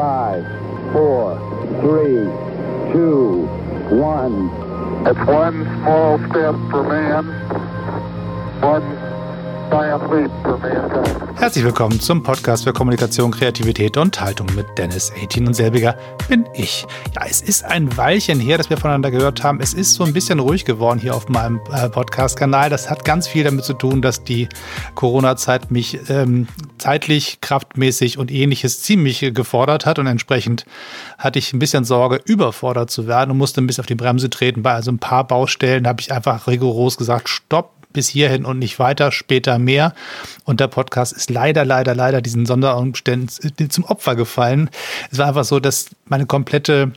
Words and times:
Five, 0.00 0.46
four, 0.94 1.36
three, 1.82 2.24
two, 2.90 3.44
one. 3.90 4.48
It's 5.06 5.28
one 5.28 5.62
small 5.82 6.16
step 6.30 6.54
for 6.70 6.84
man, 6.88 7.26
one 8.62 8.99
Herzlich 9.70 11.64
willkommen 11.64 12.00
zum 12.00 12.24
Podcast 12.24 12.64
für 12.64 12.72
Kommunikation, 12.72 13.30
Kreativität 13.30 13.96
und 13.96 14.20
Haltung 14.20 14.48
mit 14.56 14.66
Dennis 14.76 15.12
18 15.12 15.46
und 15.46 15.54
selbiger 15.54 15.96
bin 16.28 16.44
ich. 16.54 16.84
Ja, 17.14 17.22
es 17.28 17.40
ist 17.40 17.64
ein 17.64 17.96
Weilchen 17.96 18.40
her, 18.40 18.58
dass 18.58 18.68
wir 18.68 18.78
voneinander 18.78 19.12
gehört 19.12 19.44
haben. 19.44 19.60
Es 19.60 19.72
ist 19.72 19.94
so 19.94 20.02
ein 20.02 20.12
bisschen 20.12 20.40
ruhig 20.40 20.64
geworden 20.64 20.98
hier 20.98 21.14
auf 21.14 21.28
meinem 21.28 21.60
äh, 21.72 21.88
Podcast-Kanal. 21.88 22.68
Das 22.68 22.90
hat 22.90 23.04
ganz 23.04 23.28
viel 23.28 23.44
damit 23.44 23.64
zu 23.64 23.74
tun, 23.74 24.02
dass 24.02 24.24
die 24.24 24.48
Corona-Zeit 24.96 25.70
mich 25.70 26.00
ähm, 26.10 26.48
zeitlich, 26.78 27.40
kraftmäßig 27.40 28.18
und 28.18 28.32
ähnliches 28.32 28.82
ziemlich 28.82 29.20
gefordert 29.32 29.86
hat 29.86 30.00
und 30.00 30.08
entsprechend 30.08 30.66
hatte 31.16 31.38
ich 31.38 31.52
ein 31.52 31.60
bisschen 31.60 31.84
Sorge, 31.84 32.20
überfordert 32.24 32.90
zu 32.90 33.06
werden 33.06 33.30
und 33.30 33.38
musste 33.38 33.60
ein 33.60 33.68
bisschen 33.68 33.82
auf 33.82 33.86
die 33.86 33.94
Bremse 33.94 34.30
treten. 34.30 34.64
Bei 34.64 34.72
also 34.72 34.90
ein 34.90 34.98
paar 34.98 35.28
Baustellen 35.28 35.86
habe 35.86 36.00
ich 36.00 36.10
einfach 36.10 36.48
rigoros 36.48 36.96
gesagt, 36.96 37.28
stopp, 37.28 37.79
bis 37.92 38.08
hierhin 38.08 38.44
und 38.44 38.58
nicht 38.58 38.78
weiter, 38.78 39.12
später 39.12 39.58
mehr. 39.58 39.94
Und 40.44 40.60
der 40.60 40.68
Podcast 40.68 41.12
ist 41.12 41.30
leider, 41.30 41.64
leider, 41.64 41.94
leider 41.94 42.20
diesen 42.20 42.46
Sonderumständen 42.46 43.70
zum 43.70 43.84
Opfer 43.84 44.16
gefallen. 44.16 44.70
Es 45.10 45.18
war 45.18 45.28
einfach 45.28 45.44
so, 45.44 45.60
dass 45.60 45.90
meine 46.06 46.26
komplette 46.26 46.92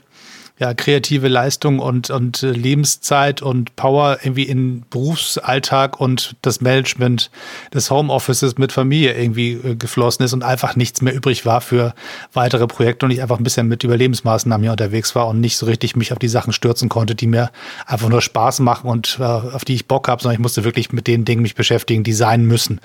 ja, 0.60 0.74
kreative 0.76 1.28
Leistung 1.30 1.80
und, 1.80 2.12
und 2.12 2.44
äh, 2.44 2.52
Lebenszeit 2.52 3.42
und 3.42 3.76
Power 3.76 4.20
irgendwie 4.22 4.44
in 4.44 4.84
Berufsalltag 4.92 6.00
und 6.00 6.36
das 6.44 6.62
Management 6.62 7.32
des 7.74 7.90
Homeoffices 7.90 8.60
mit 8.60 8.72
Familie 8.72 9.14
irgendwie 9.14 9.54
äh, 9.54 9.76
geflossen 9.76 10.24
ist 10.24 10.32
und 10.32 10.44
einfach 10.44 10.76
nichts 10.76 11.02
mehr 11.02 11.16
übrig 11.16 11.48
war 11.48 11.60
für 11.60 11.96
weitere 12.34 12.68
Projekte 12.68 13.08
und 13.08 13.12
ich 13.12 13.24
einfach 13.24 13.40
ein 13.40 13.44
bisschen 13.44 13.68
mit 13.68 13.84
Überlebensmaßnahmen 13.84 14.64
hier 14.64 14.72
unterwegs 14.72 15.16
war 15.16 15.28
und 15.28 15.40
nicht 15.42 15.58
so 15.58 15.66
richtig 15.66 15.96
mich 15.96 16.12
auf 16.12 16.20
die 16.20 16.28
Sachen 16.28 16.54
stürzen 16.54 16.88
konnte, 16.88 17.16
die 17.16 17.28
mir 17.28 17.50
einfach 17.88 18.10
nur 18.10 18.22
Spaß 18.22 18.60
machen 18.60 18.88
und 18.88 19.18
äh, 19.20 19.24
auf 19.24 19.66
die 19.66 19.74
ich 19.74 19.88
Bock 19.88 20.08
habe, 20.08 20.22
sondern 20.22 20.36
ich 20.36 20.42
musste 20.42 20.64
wirklich 20.64 20.92
mit 20.92 21.08
den 21.08 21.26
Dingen 21.26 21.42
mich 21.42 21.56
beschäftigen, 21.56 22.04
die 22.04 22.14
sein 22.14 22.46
müssen. 22.46 22.80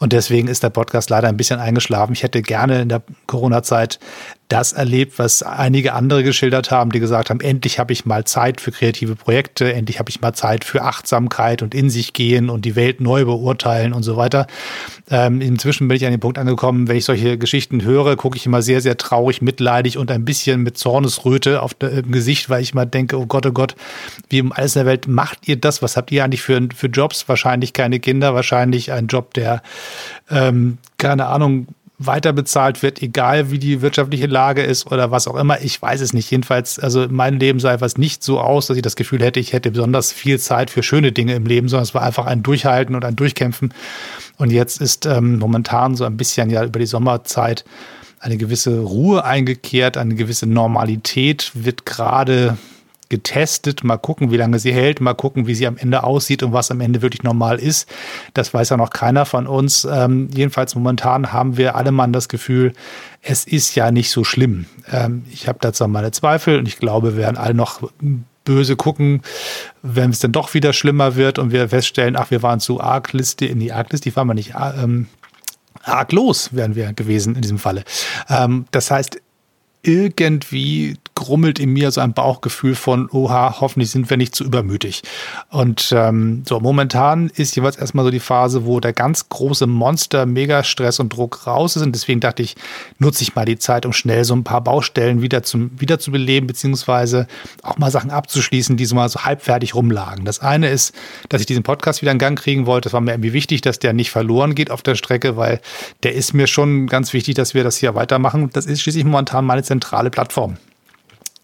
Und 0.00 0.14
deswegen 0.14 0.48
ist 0.48 0.62
der 0.62 0.70
Podcast 0.70 1.10
leider 1.10 1.28
ein 1.28 1.36
bisschen 1.36 1.60
eingeschlafen. 1.60 2.14
Ich 2.14 2.22
hätte 2.22 2.40
gerne 2.40 2.80
in 2.80 2.88
der 2.88 3.02
Corona-Zeit 3.26 3.98
das 4.50 4.72
erlebt, 4.72 5.18
was 5.18 5.42
einige 5.42 5.94
andere 5.94 6.22
geschildert 6.22 6.70
haben, 6.70 6.90
die 6.90 7.00
gesagt 7.00 7.30
haben, 7.30 7.40
endlich 7.40 7.78
habe 7.78 7.92
ich 7.92 8.04
mal 8.04 8.24
Zeit 8.24 8.60
für 8.60 8.72
kreative 8.72 9.14
Projekte, 9.14 9.72
endlich 9.72 9.98
habe 9.98 10.10
ich 10.10 10.20
mal 10.20 10.32
Zeit 10.32 10.64
für 10.64 10.82
Achtsamkeit 10.82 11.62
und 11.62 11.74
in 11.74 11.88
sich 11.88 12.12
gehen 12.12 12.50
und 12.50 12.64
die 12.64 12.76
Welt 12.76 13.00
neu 13.00 13.24
beurteilen 13.24 13.92
und 13.92 14.02
so 14.02 14.16
weiter. 14.16 14.46
Ähm, 15.08 15.40
inzwischen 15.40 15.88
bin 15.88 15.96
ich 15.96 16.04
an 16.04 16.10
den 16.10 16.20
Punkt 16.20 16.38
angekommen, 16.38 16.88
wenn 16.88 16.96
ich 16.96 17.04
solche 17.04 17.38
Geschichten 17.38 17.82
höre, 17.82 18.16
gucke 18.16 18.36
ich 18.36 18.46
immer 18.46 18.60
sehr, 18.60 18.80
sehr 18.80 18.96
traurig, 18.96 19.40
mitleidig 19.40 19.98
und 19.98 20.10
ein 20.10 20.24
bisschen 20.24 20.62
mit 20.62 20.76
Zornesröte 20.76 21.62
auf 21.62 21.74
dem 21.74 22.10
Gesicht, 22.10 22.50
weil 22.50 22.62
ich 22.62 22.72
immer 22.72 22.86
denke, 22.86 23.18
oh 23.18 23.26
Gott, 23.26 23.46
oh 23.46 23.52
Gott, 23.52 23.76
wie 24.28 24.40
um 24.40 24.52
alles 24.52 24.74
in 24.74 24.80
der 24.80 24.86
Welt 24.86 25.06
macht 25.06 25.48
ihr 25.48 25.56
das? 25.56 25.80
Was 25.80 25.96
habt 25.96 26.10
ihr 26.10 26.24
eigentlich 26.24 26.42
für, 26.42 26.60
für 26.74 26.88
Jobs? 26.88 27.28
Wahrscheinlich 27.28 27.72
keine 27.72 28.00
Kinder, 28.00 28.34
wahrscheinlich 28.34 28.92
ein 28.92 29.06
Job, 29.06 29.34
der, 29.34 29.62
ähm, 30.28 30.78
keine 30.98 31.26
Ahnung, 31.26 31.68
weiter 32.02 32.32
bezahlt 32.32 32.82
wird, 32.82 33.02
egal 33.02 33.50
wie 33.50 33.58
die 33.58 33.82
wirtschaftliche 33.82 34.26
Lage 34.26 34.62
ist 34.62 34.90
oder 34.90 35.10
was 35.10 35.28
auch 35.28 35.36
immer. 35.36 35.60
Ich 35.60 35.80
weiß 35.80 36.00
es 36.00 36.14
nicht. 36.14 36.30
Jedenfalls, 36.30 36.78
also 36.78 37.06
mein 37.10 37.38
Leben 37.38 37.60
sah 37.60 37.74
etwas 37.74 37.98
nicht 37.98 38.24
so 38.24 38.40
aus, 38.40 38.66
dass 38.66 38.78
ich 38.78 38.82
das 38.82 38.96
Gefühl 38.96 39.22
hätte, 39.22 39.38
ich 39.38 39.52
hätte 39.52 39.70
besonders 39.70 40.10
viel 40.10 40.38
Zeit 40.38 40.70
für 40.70 40.82
schöne 40.82 41.12
Dinge 41.12 41.34
im 41.34 41.44
Leben, 41.44 41.68
sondern 41.68 41.82
es 41.82 41.94
war 41.94 42.02
einfach 42.02 42.24
ein 42.24 42.42
Durchhalten 42.42 42.94
und 42.94 43.04
ein 43.04 43.16
Durchkämpfen. 43.16 43.74
Und 44.38 44.50
jetzt 44.50 44.80
ist 44.80 45.04
ähm, 45.04 45.38
momentan 45.38 45.94
so 45.94 46.04
ein 46.04 46.16
bisschen 46.16 46.48
ja 46.48 46.64
über 46.64 46.78
die 46.78 46.86
Sommerzeit 46.86 47.66
eine 48.18 48.38
gewisse 48.38 48.80
Ruhe 48.80 49.22
eingekehrt, 49.24 49.98
eine 49.98 50.14
gewisse 50.14 50.46
Normalität 50.46 51.52
wird 51.52 51.84
gerade 51.84 52.56
getestet. 53.10 53.84
Mal 53.84 53.98
gucken, 53.98 54.30
wie 54.30 54.38
lange 54.38 54.58
sie 54.58 54.72
hält, 54.72 55.00
mal 55.00 55.14
gucken, 55.14 55.46
wie 55.46 55.54
sie 55.54 55.66
am 55.66 55.76
Ende 55.76 56.02
aussieht 56.02 56.42
und 56.42 56.54
was 56.54 56.70
am 56.70 56.80
Ende 56.80 57.02
wirklich 57.02 57.22
normal 57.22 57.58
ist. 57.58 57.86
Das 58.32 58.54
weiß 58.54 58.70
ja 58.70 58.78
noch 58.78 58.90
keiner 58.90 59.26
von 59.26 59.46
uns. 59.46 59.84
Ähm, 59.84 60.28
jedenfalls 60.32 60.74
momentan 60.74 61.32
haben 61.32 61.58
wir 61.58 61.76
alle 61.76 61.92
Mann 61.92 62.14
das 62.14 62.28
Gefühl, 62.28 62.72
es 63.20 63.44
ist 63.44 63.74
ja 63.74 63.90
nicht 63.90 64.10
so 64.10 64.24
schlimm. 64.24 64.64
Ähm, 64.90 65.24
ich 65.30 65.46
habe 65.46 65.58
dazu 65.60 65.86
meine 65.88 66.12
Zweifel 66.12 66.58
und 66.58 66.66
ich 66.66 66.78
glaube, 66.78 67.16
wir 67.16 67.22
werden 67.22 67.36
alle 67.36 67.54
noch 67.54 67.90
böse 68.44 68.76
gucken, 68.76 69.22
wenn 69.82 70.10
es 70.10 70.20
dann 70.20 70.32
doch 70.32 70.54
wieder 70.54 70.72
schlimmer 70.72 71.16
wird 71.16 71.38
und 71.38 71.52
wir 71.52 71.68
feststellen, 71.68 72.16
ach, 72.16 72.30
wir 72.30 72.42
waren 72.42 72.60
zu 72.60 72.80
argliste, 72.80 73.44
in 73.44 73.60
die 73.60 73.72
argliste, 73.72 74.08
die 74.08 74.16
waren 74.16 74.26
wir 74.26 74.34
nicht, 74.34 74.54
ähm, 74.56 75.08
arglos 75.82 76.54
wären 76.54 76.74
wir 76.74 76.92
gewesen 76.92 77.34
in 77.34 77.42
diesem 77.42 77.58
Falle. 77.58 77.84
Ähm, 78.28 78.64
das 78.70 78.90
heißt, 78.90 79.20
irgendwie 79.82 80.96
grummelt 81.20 81.58
in 81.58 81.70
mir 81.70 81.90
so 81.90 82.00
ein 82.00 82.14
Bauchgefühl 82.14 82.74
von, 82.74 83.10
oha, 83.10 83.60
hoffentlich 83.60 83.90
sind 83.90 84.08
wir 84.08 84.16
nicht 84.16 84.34
zu 84.34 84.42
übermütig. 84.42 85.02
Und 85.50 85.92
ähm, 85.94 86.44
so, 86.48 86.60
momentan 86.60 87.30
ist 87.34 87.54
jeweils 87.56 87.76
erstmal 87.76 88.06
so 88.06 88.10
die 88.10 88.20
Phase, 88.20 88.64
wo 88.64 88.80
der 88.80 88.94
ganz 88.94 89.28
große 89.28 89.66
Monster, 89.66 90.24
Megastress 90.24 90.98
und 90.98 91.10
Druck 91.10 91.46
raus 91.46 91.76
ist. 91.76 91.82
Und 91.82 91.92
deswegen 91.92 92.20
dachte 92.20 92.42
ich, 92.42 92.56
nutze 92.98 93.22
ich 93.22 93.34
mal 93.34 93.44
die 93.44 93.58
Zeit, 93.58 93.84
um 93.84 93.92
schnell 93.92 94.24
so 94.24 94.34
ein 94.34 94.44
paar 94.44 94.62
Baustellen 94.62 95.20
wieder, 95.20 95.42
zum, 95.42 95.78
wieder 95.78 95.98
zu 95.98 96.10
beleben, 96.10 96.46
beziehungsweise 96.46 97.26
auch 97.62 97.76
mal 97.76 97.90
Sachen 97.90 98.10
abzuschließen, 98.10 98.78
die 98.78 98.86
so 98.86 98.94
mal 98.94 99.10
so 99.10 99.20
halbfertig 99.20 99.74
rumlagen. 99.74 100.24
Das 100.24 100.40
eine 100.40 100.70
ist, 100.70 100.94
dass 101.28 101.42
ich 101.42 101.46
diesen 101.46 101.64
Podcast 101.64 102.00
wieder 102.00 102.12
in 102.12 102.18
Gang 102.18 102.38
kriegen 102.38 102.64
wollte. 102.64 102.86
Das 102.86 102.94
war 102.94 103.02
mir 103.02 103.12
irgendwie 103.12 103.34
wichtig, 103.34 103.60
dass 103.60 103.78
der 103.78 103.92
nicht 103.92 104.10
verloren 104.10 104.54
geht 104.54 104.70
auf 104.70 104.80
der 104.82 104.94
Strecke, 104.94 105.36
weil 105.36 105.60
der 106.02 106.14
ist 106.14 106.32
mir 106.32 106.46
schon 106.46 106.86
ganz 106.86 107.12
wichtig, 107.12 107.34
dass 107.34 107.52
wir 107.52 107.62
das 107.62 107.76
hier 107.76 107.94
weitermachen. 107.94 108.48
Das 108.54 108.64
ist 108.64 108.80
schließlich 108.80 109.04
momentan 109.04 109.44
meine 109.44 109.62
zentrale 109.62 110.08
Plattform 110.08 110.56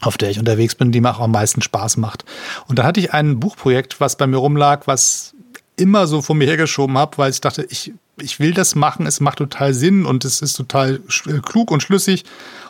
auf 0.01 0.19
der 0.19 0.31
ich 0.31 0.39
unterwegs 0.39 0.75
bin, 0.75 0.93
die 0.93 1.01
mir 1.01 1.15
auch 1.15 1.21
am 1.21 1.33
meisten 1.33 1.62
Spaß 1.62 1.97
macht. 1.97 2.25
Und 2.67 2.79
da 2.79 2.84
hatte 2.84 3.01
ich 3.01 3.12
ein 3.12 3.41
Buchprojekt, 3.41 4.01
was 4.01 4.17
bei 4.17 4.27
mir 4.27 4.37
rumlag, 4.37 4.87
was 4.87 5.34
immer 5.77 6.07
so 6.07 6.23
vor 6.23 6.37
mir 6.37 6.47
hergeschoben 6.47 6.97
habe, 6.99 7.19
weil 7.19 7.31
ich 7.31 7.41
dachte, 7.41 7.67
ich, 7.69 7.93
ich 8.21 8.41
will 8.41 8.53
das 8.53 8.75
machen, 8.75 9.06
es 9.06 9.21
macht 9.21 9.39
total 9.39 9.75
Sinn 9.75 10.06
und 10.06 10.25
es 10.25 10.41
ist 10.41 10.55
total 10.55 11.01
klug 11.43 11.71
und 11.71 11.83
schlüssig 11.83 12.25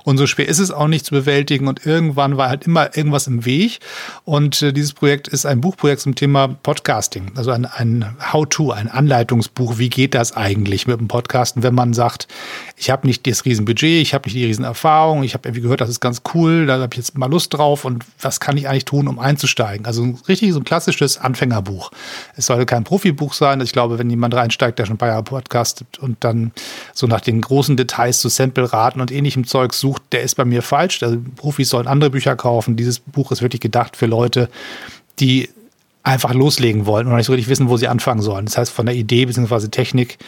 und 0.06 0.18
so 0.18 0.28
schwer 0.28 0.46
ist 0.46 0.60
es 0.60 0.70
auch 0.70 0.86
nicht 0.86 1.04
zu 1.04 1.10
bewältigen. 1.10 1.66
Und 1.66 1.84
irgendwann 1.84 2.36
war 2.36 2.48
halt 2.48 2.64
immer 2.64 2.96
irgendwas 2.96 3.26
im 3.26 3.44
Weg. 3.44 3.80
Und 4.24 4.62
äh, 4.62 4.72
dieses 4.72 4.92
Projekt 4.92 5.26
ist 5.26 5.46
ein 5.46 5.60
Buchprojekt 5.60 6.00
zum 6.00 6.14
Thema 6.14 6.46
Podcasting. 6.46 7.32
Also 7.34 7.50
ein, 7.50 7.66
ein 7.66 8.14
How-To, 8.32 8.70
ein 8.70 8.86
Anleitungsbuch. 8.88 9.78
Wie 9.78 9.88
geht 9.88 10.14
das 10.14 10.36
eigentlich 10.36 10.86
mit 10.86 11.00
dem 11.00 11.08
Podcasten, 11.08 11.64
wenn 11.64 11.74
man 11.74 11.92
sagt, 11.92 12.28
ich 12.76 12.88
habe 12.90 13.04
nicht 13.04 13.26
das 13.26 13.44
Riesenbudget, 13.44 14.00
ich 14.00 14.14
habe 14.14 14.28
nicht 14.28 14.36
die 14.36 14.44
Riesenerfahrung, 14.44 15.24
ich 15.24 15.34
habe 15.34 15.48
irgendwie 15.48 15.62
gehört, 15.62 15.80
das 15.80 15.88
ist 15.88 15.98
ganz 15.98 16.22
cool, 16.34 16.66
da 16.66 16.74
habe 16.74 16.88
ich 16.92 16.98
jetzt 16.98 17.18
mal 17.18 17.28
Lust 17.28 17.52
drauf 17.54 17.84
und 17.84 18.04
was 18.20 18.38
kann 18.38 18.56
ich 18.56 18.68
eigentlich 18.68 18.84
tun, 18.84 19.08
um 19.08 19.18
einzusteigen? 19.18 19.86
Also 19.86 20.16
richtig 20.28 20.52
so 20.52 20.60
ein 20.60 20.64
klassisches 20.64 21.18
Anfängerbuch. 21.18 21.90
Es 22.36 22.46
sollte 22.46 22.64
kein 22.64 22.84
Profibuch 22.84 23.32
sein. 23.32 23.60
Ich 23.60 23.72
glaube, 23.72 23.98
wenn 23.98 24.08
jemand 24.08 24.34
reinsteigt, 24.34 24.78
der 24.78 24.86
schon 24.86 24.94
ein 24.94 24.98
paar 24.98 25.08
Jahre 25.08 25.24
podcastet 25.24 25.98
und 25.98 26.22
dann 26.22 26.52
so 26.94 27.08
nach 27.08 27.22
den 27.22 27.40
großen 27.40 27.76
Details 27.76 28.20
zu 28.20 28.28
Sample-Raten 28.28 29.00
und 29.00 29.10
ähnlichem 29.10 29.48
Zeug 29.48 29.72
sucht, 29.72 29.95
Buch, 29.96 30.04
der 30.12 30.22
ist 30.22 30.34
bei 30.34 30.44
mir 30.44 30.62
falsch. 30.62 31.02
Also 31.02 31.18
Profis 31.36 31.70
sollen 31.70 31.86
andere 31.86 32.10
Bücher 32.10 32.36
kaufen. 32.36 32.76
Dieses 32.76 32.98
Buch 33.00 33.32
ist 33.32 33.42
wirklich 33.42 33.60
gedacht 33.60 33.96
für 33.96 34.06
Leute, 34.06 34.48
die 35.18 35.48
einfach 36.02 36.34
loslegen 36.34 36.86
wollen 36.86 37.08
und 37.08 37.16
nicht 37.16 37.26
so 37.26 37.32
richtig 37.32 37.48
wissen, 37.48 37.68
wo 37.68 37.76
sie 37.76 37.88
anfangen 37.88 38.22
sollen. 38.22 38.46
Das 38.46 38.56
heißt, 38.58 38.72
von 38.72 38.86
der 38.86 38.94
Idee 38.94 39.26
bzw. 39.26 39.68
Technik 39.68 40.18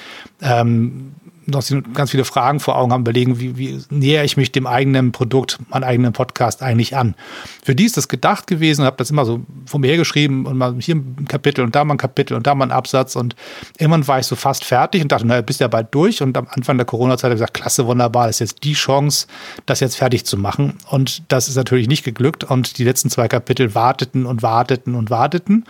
ähm, 0.43 1.13
noch 1.49 1.65
ganz 1.95 2.11
viele 2.11 2.25
Fragen 2.25 2.61
vor 2.61 2.77
Augen 2.77 2.93
haben, 2.93 3.01
überlegen, 3.01 3.41
wie, 3.41 3.57
wie 3.57 3.83
näher 3.91 4.25
ich 4.25 4.37
mich 4.37 4.53
dem 4.53 4.67
eigenen 4.67 5.13
Produkt, 5.13 5.59
meinem 5.71 5.85
eigenen 5.85 6.13
Podcast 6.13 6.63
eigentlich 6.63 6.97
an. 6.97 7.15
Für 7.65 7.75
die 7.75 7.85
ist 7.85 7.97
das 7.97 8.09
gedacht 8.09 8.47
gewesen, 8.47 8.85
habe 8.85 8.97
das 8.99 9.11
immer 9.11 9.25
so 9.25 9.41
vor 9.65 9.81
mir 9.81 9.89
hergeschrieben 9.89 10.47
und 10.47 10.59
mal 10.59 10.77
hier 10.79 10.97
ein 10.97 11.27
Kapitel 11.27 11.65
und 11.65 11.75
da 11.75 11.85
mal 11.85 11.95
ein 11.95 11.99
Kapitel 11.99 12.35
und 12.35 12.47
da 12.47 12.55
mal 12.55 12.67
ein 12.67 12.73
Absatz 12.73 13.17
und 13.17 13.35
irgendwann 13.79 14.07
war 14.07 14.19
ich 14.19 14.27
so 14.27 14.37
fast 14.37 14.65
fertig 14.65 15.03
und 15.03 15.11
dachte, 15.11 15.27
naja, 15.27 15.41
bist 15.41 15.61
ja 15.61 15.69
bald 15.69 15.95
durch 15.95 16.23
und 16.23 16.37
am 16.37 16.47
Anfang 16.51 16.77
der 16.77 16.87
Corona-Zeit 16.87 17.25
habe 17.25 17.35
ich 17.35 17.41
gesagt, 17.41 17.55
klasse, 17.55 17.87
wunderbar, 17.87 18.27
das 18.27 18.37
ist 18.37 18.41
jetzt 18.41 18.65
die 18.65 18.75
Chance, 18.75 19.27
das 19.65 19.81
jetzt 19.81 19.97
fertig 19.97 20.27
zu 20.27 20.37
machen 20.37 20.75
und 20.91 21.23
das 21.29 21.49
ist 21.49 21.57
natürlich 21.57 21.89
nicht 21.89 22.05
geglückt 22.05 22.45
und 22.45 22.79
die 22.79 22.85
letzten 22.85 23.09
zwei 23.09 23.27
Kapitel 23.29 23.75
warteten 23.75 24.27
und 24.27 24.43
warteten 24.43 24.95
und 24.95 25.11
warteten 25.11 25.65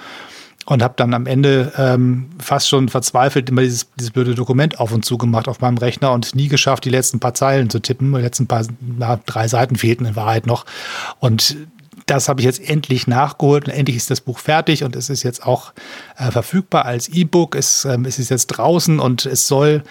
und 0.66 0.82
habe 0.82 0.94
dann 0.96 1.14
am 1.14 1.26
Ende 1.26 1.72
ähm, 1.78 2.31
fast 2.38 2.69
schon 2.69 2.88
verzweifelt 2.88 3.49
immer 3.49 3.62
dieses, 3.62 3.88
dieses 3.99 4.10
blöde 4.10 4.34
Dokument 4.34 4.81
auf 4.81 4.93
und 4.93 5.05
zu 5.05 5.16
gemacht 5.16 5.49
auf 5.49 5.60
meinem 5.60 5.78
Rechner 5.78 6.12
und 6.12 6.34
nie 6.34 6.49
geschafft, 6.49 6.84
die 6.84 6.90
letzten 6.90 7.20
paar 7.20 7.34
Zeilen 7.34 7.70
zu 7.70 7.81
tippen. 7.81 8.12
Die 8.12 8.20
letzten 8.20 8.46
paar, 8.46 8.66
na, 8.81 9.19
drei 9.25 9.49
Seiten 9.49 9.76
fehlten 9.76 10.05
in 10.05 10.16
Wahrheit 10.16 10.46
noch. 10.46 10.66
Und 11.20 11.56
das 12.05 12.28
habe 12.28 12.40
ich 12.40 12.44
jetzt 12.44 12.60
endlich 12.69 13.06
nachgeholt 13.06 13.66
und 13.66 13.75
endlich 13.75 13.96
ist 13.96 14.10
das 14.10 14.20
Buch 14.20 14.38
fertig 14.38 14.84
und 14.84 14.96
es 14.96 15.10
ist 15.10 15.22
jetzt 15.22 15.44
auch 15.46 15.72
äh, 16.16 16.31
verfügbar 16.31 16.84
als 16.84 17.08
E-Book. 17.08 17.54
Es, 17.54 17.84
ähm, 17.84 18.04
es 18.04 18.19
ist 18.19 18.31
jetzt 18.31 18.46
draußen 18.49 18.99
und 18.99 19.26
es 19.26 19.46
soll 19.46 19.82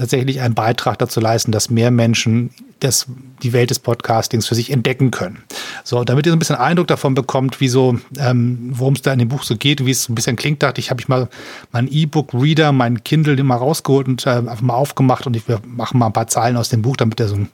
tatsächlich 0.00 0.40
einen 0.40 0.54
Beitrag 0.54 0.98
dazu 0.98 1.20
leisten, 1.20 1.52
dass 1.52 1.68
mehr 1.68 1.90
Menschen 1.90 2.50
das, 2.80 3.06
die 3.42 3.52
Welt 3.52 3.68
des 3.68 3.78
Podcastings 3.78 4.48
für 4.48 4.54
sich 4.54 4.70
entdecken 4.70 5.10
können. 5.10 5.42
So, 5.84 6.02
damit 6.04 6.24
ihr 6.24 6.32
so 6.32 6.36
ein 6.36 6.38
bisschen 6.38 6.56
Eindruck 6.56 6.86
davon 6.86 7.14
bekommt, 7.14 7.60
wie 7.60 7.68
so, 7.68 7.98
ähm, 8.18 8.70
worum 8.72 8.94
es 8.94 9.02
da 9.02 9.12
in 9.12 9.18
dem 9.18 9.28
Buch 9.28 9.42
so 9.42 9.56
geht, 9.56 9.84
wie 9.84 9.90
es 9.90 10.04
so 10.04 10.12
ein 10.12 10.14
bisschen 10.14 10.36
klingt, 10.36 10.62
dachte 10.62 10.80
ich, 10.80 10.90
habe 10.90 11.00
ich 11.00 11.08
mal 11.08 11.28
meinen 11.70 11.88
E-Book-Reader, 11.88 12.72
meinen 12.72 13.04
Kindle 13.04 13.42
mal 13.44 13.56
rausgeholt 13.56 14.08
und 14.08 14.26
äh, 14.26 14.30
einfach 14.30 14.62
mal 14.62 14.74
aufgemacht 14.74 15.26
und 15.26 15.36
ich 15.36 15.42
mache 15.66 15.94
mal 15.96 16.06
ein 16.06 16.14
paar 16.14 16.28
Zeilen 16.28 16.56
aus 16.56 16.70
dem 16.70 16.80
Buch, 16.80 16.96
damit 16.96 17.20
er 17.20 17.28
so 17.28 17.36
ein 17.36 17.50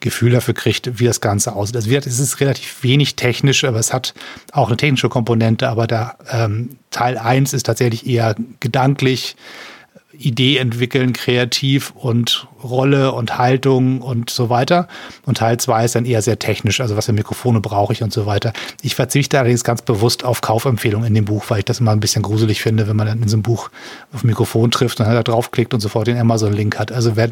Gefühl 0.00 0.32
dafür 0.32 0.54
kriegt, 0.54 0.98
wie 0.98 1.04
das 1.04 1.20
Ganze 1.20 1.52
aussieht. 1.52 1.76
Also 1.76 1.90
es 1.90 2.18
ist 2.18 2.40
relativ 2.40 2.82
wenig 2.82 3.16
technisch, 3.16 3.64
aber 3.64 3.78
es 3.78 3.92
hat 3.92 4.14
auch 4.52 4.68
eine 4.68 4.78
technische 4.78 5.10
Komponente, 5.10 5.68
aber 5.68 5.86
der 5.86 6.16
ähm, 6.30 6.70
Teil 6.90 7.18
1 7.18 7.52
ist 7.52 7.66
tatsächlich 7.66 8.06
eher 8.06 8.34
gedanklich, 8.60 9.36
Idee 10.12 10.58
entwickeln, 10.58 11.12
kreativ 11.12 11.90
und 11.90 12.48
Rolle 12.62 13.12
und 13.12 13.38
Haltung 13.38 14.00
und 14.00 14.30
so 14.30 14.50
weiter. 14.50 14.88
Und 15.26 15.38
Teil 15.38 15.58
2 15.58 15.84
ist 15.84 15.94
dann 15.94 16.04
eher 16.04 16.22
sehr 16.22 16.38
technisch, 16.38 16.80
also 16.80 16.96
was 16.96 17.06
für 17.06 17.12
Mikrofone 17.12 17.60
brauche 17.60 17.92
ich 17.92 18.02
und 18.02 18.12
so 18.12 18.26
weiter. 18.26 18.52
Ich 18.82 18.94
verzichte 18.94 19.38
allerdings 19.38 19.64
ganz 19.64 19.82
bewusst 19.82 20.24
auf 20.24 20.40
Kaufempfehlungen 20.40 21.08
in 21.08 21.14
dem 21.14 21.24
Buch, 21.24 21.44
weil 21.48 21.60
ich 21.60 21.64
das 21.64 21.80
immer 21.80 21.92
ein 21.92 22.00
bisschen 22.00 22.22
gruselig 22.22 22.62
finde, 22.62 22.88
wenn 22.88 22.96
man 22.96 23.06
dann 23.06 23.22
in 23.22 23.28
so 23.28 23.36
einem 23.36 23.42
Buch 23.42 23.70
auf 24.12 24.24
Mikrofon 24.24 24.70
trifft 24.70 25.00
und 25.00 25.06
dann 25.06 25.14
da 25.14 25.22
draufklickt 25.22 25.74
und 25.74 25.80
sofort 25.80 26.06
den 26.06 26.18
Amazon-Link 26.18 26.78
hat. 26.78 26.92
Also 26.92 27.16
wer 27.16 27.30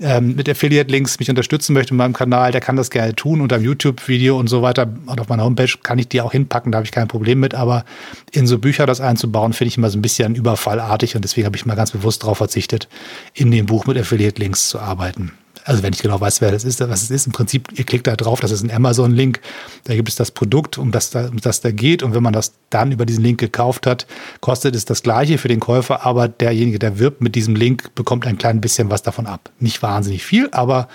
ähm, 0.00 0.36
mit 0.36 0.48
Affiliate-Links 0.48 1.18
mich 1.18 1.30
unterstützen 1.30 1.72
möchte 1.72 1.92
in 1.92 1.96
meinem 1.96 2.12
Kanal, 2.12 2.52
der 2.52 2.60
kann 2.60 2.76
das 2.76 2.90
gerne 2.90 3.14
tun 3.14 3.40
unter 3.40 3.58
YouTube-Video 3.58 4.38
und 4.38 4.48
so 4.48 4.62
weiter. 4.62 4.88
Und 5.06 5.20
auf 5.20 5.28
meiner 5.28 5.44
Homepage 5.44 5.72
kann 5.82 5.98
ich 5.98 6.08
die 6.08 6.20
auch 6.20 6.32
hinpacken, 6.32 6.72
da 6.72 6.76
habe 6.76 6.86
ich 6.86 6.92
kein 6.92 7.08
Problem 7.08 7.40
mit. 7.40 7.54
Aber 7.54 7.84
in 8.32 8.46
so 8.46 8.58
Bücher 8.58 8.86
das 8.86 9.00
einzubauen, 9.00 9.52
finde 9.52 9.68
ich 9.68 9.78
immer 9.78 9.90
so 9.90 9.98
ein 9.98 10.02
bisschen 10.02 10.34
überfallartig 10.34 11.16
und 11.16 11.22
deswegen 11.22 11.46
habe 11.46 11.56
ich 11.56 11.66
mal 11.66 11.74
ganz 11.74 11.92
bewusst 11.92 12.22
darauf 12.22 12.38
verzichtet, 12.38 12.88
in 13.34 13.50
dem 13.50 13.66
Buch 13.66 13.86
mit 13.86 13.96
Affiliate-Links 13.96 14.57
Links 14.58 14.68
zu 14.68 14.80
arbeiten. 14.80 15.32
Also 15.64 15.82
wenn 15.82 15.92
ich 15.92 16.00
genau 16.00 16.18
weiß, 16.18 16.40
wer 16.40 16.50
das 16.50 16.64
ist, 16.64 16.80
was 16.80 17.02
es 17.02 17.10
ist, 17.10 17.26
im 17.26 17.32
Prinzip, 17.32 17.78
ihr 17.78 17.84
klickt 17.84 18.06
da 18.06 18.16
drauf, 18.16 18.40
das 18.40 18.52
ist 18.52 18.62
ein 18.62 18.70
Amazon-Link, 18.70 19.40
da 19.84 19.94
gibt 19.94 20.08
es 20.08 20.16
das 20.16 20.30
Produkt, 20.30 20.78
um 20.78 20.92
das, 20.92 21.10
da, 21.10 21.28
um 21.28 21.40
das 21.40 21.60
da 21.60 21.70
geht. 21.72 22.02
Und 22.02 22.14
wenn 22.14 22.22
man 22.22 22.32
das 22.32 22.54
dann 22.70 22.90
über 22.90 23.04
diesen 23.04 23.22
Link 23.22 23.38
gekauft 23.38 23.86
hat, 23.86 24.06
kostet 24.40 24.74
es 24.74 24.86
das 24.86 25.02
gleiche 25.02 25.36
für 25.36 25.48
den 25.48 25.60
Käufer, 25.60 26.06
aber 26.06 26.26
derjenige, 26.26 26.78
der 26.78 26.98
wirbt 26.98 27.20
mit 27.20 27.34
diesem 27.34 27.54
Link, 27.54 27.94
bekommt 27.94 28.26
ein 28.26 28.38
klein 28.38 28.62
bisschen 28.62 28.90
was 28.90 29.02
davon 29.02 29.26
ab. 29.26 29.50
Nicht 29.60 29.82
wahnsinnig 29.82 30.24
viel, 30.24 30.48
aber 30.52 30.88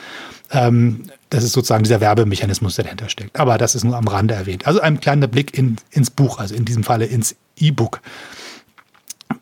ähm, 0.49 1.03
das 1.29 1.43
ist 1.43 1.53
sozusagen 1.53 1.83
dieser 1.83 2.01
Werbemechanismus, 2.01 2.75
der 2.75 2.85
dahinter 2.85 3.09
steckt. 3.09 3.39
Aber 3.39 3.59
das 3.59 3.75
ist 3.75 3.83
nur 3.83 3.95
am 3.95 4.07
Rande 4.07 4.33
erwähnt. 4.33 4.65
Also 4.65 4.81
ein 4.81 4.99
kleiner 4.99 5.27
Blick 5.27 5.55
in, 5.55 5.75
ins 5.91 6.09
Buch, 6.09 6.39
also 6.39 6.55
in 6.55 6.65
diesem 6.65 6.83
Falle 6.83 7.05
ins 7.05 7.35
E-Book. 7.57 8.01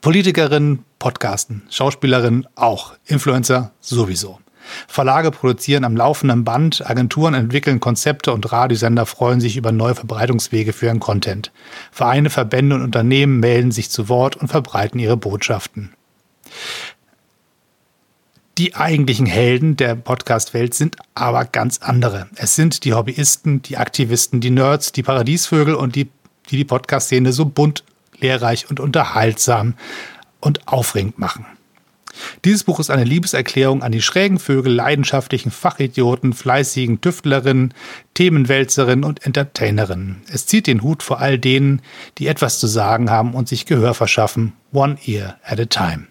Politikerin, 0.01 0.79
Podcasten, 0.97 1.61
Schauspielerin 1.69 2.47
auch, 2.55 2.93
Influencer 3.05 3.71
sowieso. 3.81 4.39
Verlage 4.87 5.29
produzieren 5.29 5.83
am 5.83 5.95
laufenden 5.95 6.43
Band, 6.43 6.89
Agenturen 6.89 7.35
entwickeln 7.35 7.79
Konzepte 7.79 8.33
und 8.33 8.51
Radiosender 8.51 9.05
freuen 9.05 9.39
sich 9.39 9.57
über 9.57 9.71
neue 9.71 9.93
Verbreitungswege 9.93 10.73
für 10.73 10.87
ihren 10.87 10.99
Content. 10.99 11.51
Vereine, 11.91 12.31
Verbände 12.31 12.77
und 12.77 12.81
Unternehmen 12.81 13.39
melden 13.39 13.69
sich 13.69 13.91
zu 13.91 14.09
Wort 14.09 14.35
und 14.35 14.47
verbreiten 14.47 14.99
ihre 14.99 15.17
Botschaften. 15.17 15.93
Die 18.57 18.75
eigentlichen 18.75 19.27
Helden 19.27 19.77
der 19.77 19.93
Podcast-Welt 19.93 20.73
sind 20.73 20.95
aber 21.13 21.45
ganz 21.45 21.77
andere. 21.77 22.27
Es 22.35 22.55
sind 22.55 22.85
die 22.85 22.93
Hobbyisten, 22.93 23.61
die 23.61 23.77
Aktivisten, 23.77 24.41
die 24.41 24.49
Nerds, 24.49 24.93
die 24.93 25.03
Paradiesvögel 25.03 25.75
und 25.75 25.95
die, 25.95 26.09
die 26.49 26.57
die 26.57 26.65
Podcast-Szene 26.65 27.33
so 27.33 27.45
bunt 27.45 27.83
lehrreich 28.21 28.69
und 28.69 28.79
unterhaltsam 28.79 29.75
und 30.39 30.67
aufregend 30.67 31.19
machen. 31.19 31.45
Dieses 32.45 32.63
Buch 32.63 32.79
ist 32.79 32.89
eine 32.89 33.03
Liebeserklärung 33.03 33.83
an 33.83 33.91
die 33.91 34.01
schrägen 34.01 34.39
Vögel, 34.39 34.73
leidenschaftlichen 34.73 35.51
Fachidioten, 35.51 36.33
fleißigen 36.33 37.01
Tüftlerinnen, 37.01 37.73
Themenwälzerinnen 38.13 39.05
und 39.05 39.25
Entertainerinnen. 39.25 40.21
Es 40.27 40.45
zieht 40.45 40.67
den 40.67 40.81
Hut 40.81 41.03
vor 41.03 41.19
all 41.19 41.39
denen, 41.39 41.81
die 42.17 42.27
etwas 42.27 42.59
zu 42.59 42.67
sagen 42.67 43.09
haben 43.09 43.33
und 43.33 43.47
sich 43.47 43.65
Gehör 43.65 43.93
verschaffen, 43.93 44.53
one 44.73 44.97
ear 45.05 45.37
at 45.43 45.59
a 45.59 45.65
time. 45.65 46.07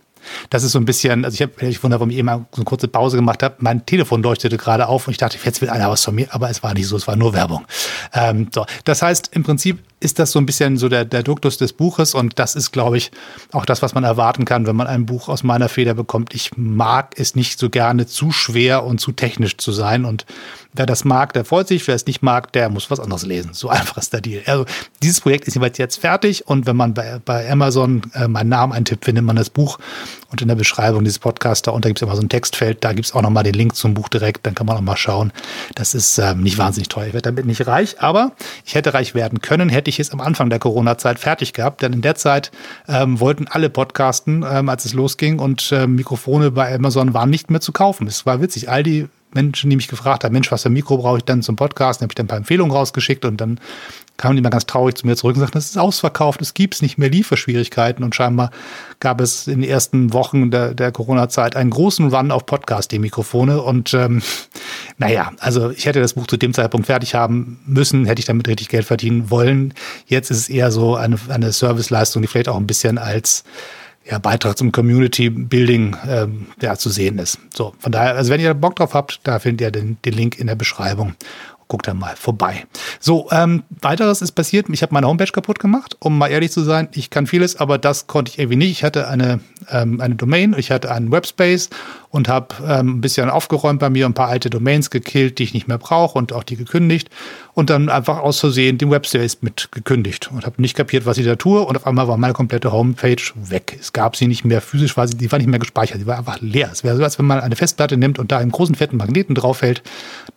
Das 0.51 0.63
ist 0.63 0.73
so 0.73 0.79
ein 0.79 0.85
bisschen, 0.85 1.25
also 1.25 1.35
ich 1.35 1.43
habe 1.43 1.67
ich 1.67 1.83
wundere, 1.83 2.01
warum 2.01 2.11
ich 2.11 2.17
eben 2.17 2.29
so 2.29 2.57
eine 2.57 2.65
kurze 2.65 2.89
Pause 2.89 3.17
gemacht 3.17 3.43
habe. 3.43 3.57
Mein 3.59 3.87
Telefon 3.87 4.23
leuchtete 4.23 4.57
gerade 4.57 4.89
auf 4.89 5.07
und 5.07 5.13
ich 5.13 5.19
dachte, 5.19 5.39
jetzt 5.43 5.61
will 5.61 5.71
einer 5.71 5.91
was 5.91 6.05
von 6.05 6.15
mir, 6.15 6.29
aber 6.31 6.51
es 6.51 6.63
war 6.63 6.75
nicht 6.75 6.87
so, 6.87 6.97
es 6.97 7.07
war 7.07 7.17
nur 7.17 7.33
Werbung. 7.35 7.65
Ähm, 8.13 8.49
so. 8.55 8.67
Das 8.85 9.03
heißt, 9.03 9.31
im 9.35 9.43
Prinzip 9.43 9.79
ist 10.01 10.19
das 10.19 10.33
so 10.33 10.39
ein 10.39 10.47
bisschen 10.47 10.79
so 10.79 10.89
der, 10.89 11.05
der 11.05 11.23
Duktus 11.23 11.59
des 11.59 11.75
Buches 11.75 12.15
und 12.15 12.39
das 12.39 12.57
ist, 12.57 12.73
glaube 12.73 12.97
ich, 12.97 13.11
auch 13.53 13.67
das, 13.67 13.83
was 13.83 13.95
man 13.95 14.03
erwarten 14.03 14.47
kann, 14.47 14.67
wenn 14.67 14.77
man 14.77 14.87
ein 14.87 15.05
Buch 15.05 15.29
aus 15.29 15.43
meiner 15.43 15.69
Feder 15.69 15.95
bekommt. 15.95 16.35
Ich 16.35 16.57
mag 16.57 17.15
es 17.17 17.35
nicht 17.35 17.59
so 17.59 17.69
gerne 17.69 18.07
zu 18.07 18.33
schwer 18.33 18.85
und 18.85 19.01
zu 19.01 19.13
technisch 19.13 19.59
zu 19.59 19.73
sein 19.73 20.07
und 20.07 20.25
wer 20.73 20.87
das 20.87 21.05
mag, 21.05 21.33
der 21.33 21.45
freut 21.45 21.69
sich, 21.69 21.87
wer 21.87 21.95
es 21.95 22.07
nicht 22.07 22.23
mag, 22.23 22.53
der 22.53 22.69
muss 22.69 22.91
was 22.91 23.01
anderes 23.01 23.27
lesen. 23.27 23.55
So 23.55 23.69
einfach 23.69 23.97
ist 23.97 24.13
der 24.13 24.21
Deal. 24.21 24.43
Also 24.47 24.65
dieses 25.03 25.21
Projekt 25.21 25.49
ist 25.49 25.55
jeweils 25.55 25.79
jetzt 25.79 26.01
fertig 26.01 26.47
und 26.47 26.67
wenn 26.67 26.77
man 26.77 26.95
bei, 26.95 27.21
bei 27.25 27.51
Amazon 27.51 28.03
äh, 28.15 28.29
meinen 28.29 28.49
Namen 28.49 28.73
eintippt, 28.73 29.05
findet 29.05 29.25
man 29.25 29.37
das 29.37 29.51
Buch 29.51 29.79
und 30.31 30.41
in 30.43 30.49
der 30.49 30.55
Beschreibung 30.55 31.03
dieses 31.05 31.19
Podcasts, 31.19 31.63
da 31.63 31.73
unter 31.73 31.89
gibt 31.89 31.99
es 31.99 32.03
immer 32.03 32.15
so 32.15 32.23
ein 32.23 32.29
Textfeld, 32.29 32.85
da 32.85 32.93
gibt 32.93 33.07
es 33.07 33.15
auch 33.15 33.23
nochmal 33.23 33.43
den 33.43 33.55
Link 33.55 33.75
zum 33.75 33.95
Buch 33.95 34.09
direkt, 34.09 34.47
dann 34.47 34.55
kann 34.55 34.67
man 34.67 34.77
nochmal 34.77 34.97
schauen. 34.97 35.33
Das 35.75 35.95
ist 35.95 36.19
ähm, 36.19 36.43
nicht 36.43 36.59
wahnsinnig 36.59 36.89
teuer. 36.89 37.09
Ich 37.09 37.15
werde 37.15 37.31
damit 37.31 37.47
nicht 37.47 37.67
reich, 37.67 38.01
aber 38.01 38.33
ich 38.65 38.75
hätte 38.75 38.95
reich 38.95 39.15
werden 39.15 39.41
können, 39.41 39.69
hätte 39.69 39.91
ich 39.91 39.99
es 39.99 40.11
am 40.11 40.21
Anfang 40.21 40.51
der 40.51 40.59
Corona-Zeit 40.59 41.19
fertig 41.19 41.53
gehabt, 41.53 41.83
denn 41.83 41.93
in 41.93 42.03
der 42.03 42.15
Zeit 42.15 42.53
ähm, 42.89 43.19
wollten 43.19 43.49
alle 43.49 43.71
podcasten, 43.71 44.45
ähm, 44.49 44.69
als 44.69 44.85
es 44.85 44.93
losging 44.93 45.39
und 45.41 45.73
äh, 45.73 45.87
Mikrofone 45.87 46.53
bei 46.53 46.73
Amazon 46.75 47.13
waren 47.15 47.31
nicht 47.31 47.51
mehr 47.51 47.61
zu 47.61 47.73
kaufen. 47.73 48.07
Es 48.07 48.25
war 48.27 48.41
witzig. 48.41 48.69
All 48.69 48.83
die 48.83 49.09
Menschen, 49.33 49.71
die 49.71 49.77
mich 49.77 49.89
gefragt 49.89 50.25
haben, 50.25 50.33
Mensch, 50.33 50.51
was 50.51 50.63
für 50.63 50.71
ein 50.71 50.73
Mikro 50.73 50.99
brauche 50.99 51.19
ich 51.19 51.25
denn 51.25 51.43
zum 51.43 51.57
Podcast? 51.57 52.01
Dann 52.01 52.07
habe 52.07 52.13
ich 52.13 52.17
dann 52.17 52.27
ein 52.27 52.29
paar 52.29 52.39
Empfehlungen 52.39 52.75
rausgeschickt 52.75 53.25
und 53.25 53.41
dann 53.41 53.61
kamen 54.17 54.37
die 54.37 54.43
mal 54.43 54.51
ganz 54.51 54.67
traurig 54.67 54.97
zu 54.97 55.07
mir 55.07 55.17
zurück 55.17 55.37
und 55.37 55.41
sagten, 55.41 55.57
das 55.57 55.71
ist 55.71 55.79
ausverkauft, 55.79 56.43
es 56.43 56.53
gibt 56.53 56.83
nicht 56.83 56.99
mehr 56.99 57.09
Lieferschwierigkeiten 57.09 58.05
und 58.05 58.15
scheinbar 58.15 58.51
gab 59.01 59.21
es 59.21 59.47
in 59.47 59.63
den 59.63 59.71
ersten 59.71 60.13
Wochen 60.13 60.51
der, 60.51 60.75
der 60.75 60.93
Corona-Zeit 60.93 61.57
einen 61.57 61.71
großen 61.71 62.13
Run 62.13 62.31
auf 62.31 62.45
Podcast-Mikrofone 62.45 63.63
und 63.63 63.95
ähm, 63.95 64.21
naja, 64.99 65.33
also 65.39 65.71
ich 65.71 65.87
hätte 65.87 66.01
das 66.01 66.15
Buch 66.15 66.27
zu 66.27 66.37
dem 66.37 66.53
Zeitpunkt 66.53 66.87
fertig 66.87 67.15
haben 67.15 67.61
müssen, 67.65 68.05
hätte 68.05 68.21
ich 68.21 68.27
damit 68.27 68.47
richtig 68.47 68.69
Geld 68.69 68.85
verdienen 68.85 69.31
wollen. 69.31 69.73
Jetzt 70.07 70.31
ist 70.31 70.39
es 70.39 70.49
eher 70.51 70.71
so 70.71 70.97
eine, 70.97 71.17
eine 71.29 71.53
Serviceleistung, 71.53 72.21
die 72.21 72.29
vielleicht 72.29 72.49
auch 72.49 72.59
ein 72.59 72.67
bisschen 72.67 72.99
als 72.99 73.45
ja, 74.11 74.19
Beitrag 74.19 74.59
zum 74.59 74.73
Community 74.73 75.31
Building 75.31 75.97
ähm, 76.07 76.47
ja, 76.61 76.77
zu 76.77 76.91
sehen 76.91 77.19
ist. 77.19 77.39
So, 77.55 77.75
von 77.79 77.93
daher, 77.93 78.17
also 78.17 78.33
wenn 78.33 78.41
ihr 78.41 78.53
Bock 78.55 78.77
drauf 78.77 78.95
habt, 78.95 79.21
da 79.23 79.39
findet 79.39 79.61
ihr 79.61 79.71
den, 79.71 79.99
den 80.05 80.15
Link 80.15 80.39
in 80.39 80.49
der 80.49 80.57
Beschreibung. 80.57 81.15
Guckt 81.69 81.87
da 81.87 81.95
mal 81.95 82.17
vorbei. 82.17 82.67
So, 82.99 83.29
ähm, 83.31 83.63
weiteres 83.81 84.23
ist 84.23 84.33
passiert. 84.33 84.67
Ich 84.71 84.83
habe 84.83 84.93
meine 84.93 85.07
Homepage 85.07 85.31
kaputt 85.31 85.61
gemacht, 85.61 85.97
um 86.01 86.19
mal 86.19 86.27
ehrlich 86.27 86.51
zu 86.51 86.63
sein. 86.63 86.89
Ich 86.93 87.11
kann 87.11 87.29
vieles, 87.29 87.61
aber 87.61 87.79
das 87.79 88.09
konnte 88.09 88.33
ich 88.33 88.41
irgendwie 88.41 88.57
nicht. 88.57 88.73
Ich 88.73 88.83
hatte 88.83 89.07
eine, 89.07 89.39
ähm, 89.71 90.01
eine 90.01 90.17
Domain, 90.17 90.57
ich 90.59 90.73
hatte 90.73 90.91
einen 90.91 91.13
Webspace 91.13 91.71
und 92.09 92.29
habe 92.29 92.57
ähm, 92.67 92.97
ein 92.97 93.01
bisschen 93.01 93.31
aufgeräumt 93.31 93.79
bei 93.79 93.89
mir, 93.89 94.07
ein 94.07 94.15
paar 94.15 94.27
alte 94.27 94.51
Domains 94.51 94.91
gekillt, 94.91 95.39
die 95.39 95.45
ich 95.45 95.55
nicht 95.55 95.69
mehr 95.69 95.79
brauche 95.79 96.19
und 96.19 96.33
auch 96.33 96.43
die 96.43 96.57
gekündigt 96.57 97.09
und 97.55 97.71
dann 97.71 97.89
einfach 97.89 98.19
aus 98.19 98.41
Versehen 98.41 98.79
den 98.79 98.91
Webspace 98.91 99.39
mit 99.43 99.69
gekündigt 99.73 100.31
und 100.33 100.47
habe 100.47 100.61
nicht 100.61 100.77
kapiert, 100.77 101.07
was 101.07 101.19
ich 101.19 101.27
da 101.27 101.37
tue 101.37 101.61
und 101.61 101.77
auf 101.77 101.87
einmal 101.87 102.09
war 102.09 102.17
meine 102.17 102.33
komplette 102.33 102.73
Homepage 102.73 103.23
weg. 103.35 103.77
Es 103.81 103.93
gab 103.93 104.17
sie 104.17 104.27
nicht 104.27 104.45
mehr 104.45 104.61
physisch, 104.61 104.97
war 104.97 105.09
sie, 105.09 105.17
die 105.17 105.31
war 105.31 105.39
nicht 105.39 105.49
mehr 105.49 105.59
gespeichert, 105.59 106.01
die 106.01 106.07
war 106.07 106.19
einfach 106.19 106.41
leer. 106.41 106.71
Es 106.73 106.85
wäre 106.85 106.97
so, 106.97 107.05
als 107.05 107.19
wenn 107.19 107.27
man 107.27 107.41
eine 107.41 107.57
Festplatte 107.57 107.97
nimmt 107.97 108.19
und 108.19 108.33
da 108.33 108.39
einen 108.39 108.53
großen 108.53 108.75
fetten 108.75 108.97
Magneten 108.97 109.35
draufhält, 109.35 109.83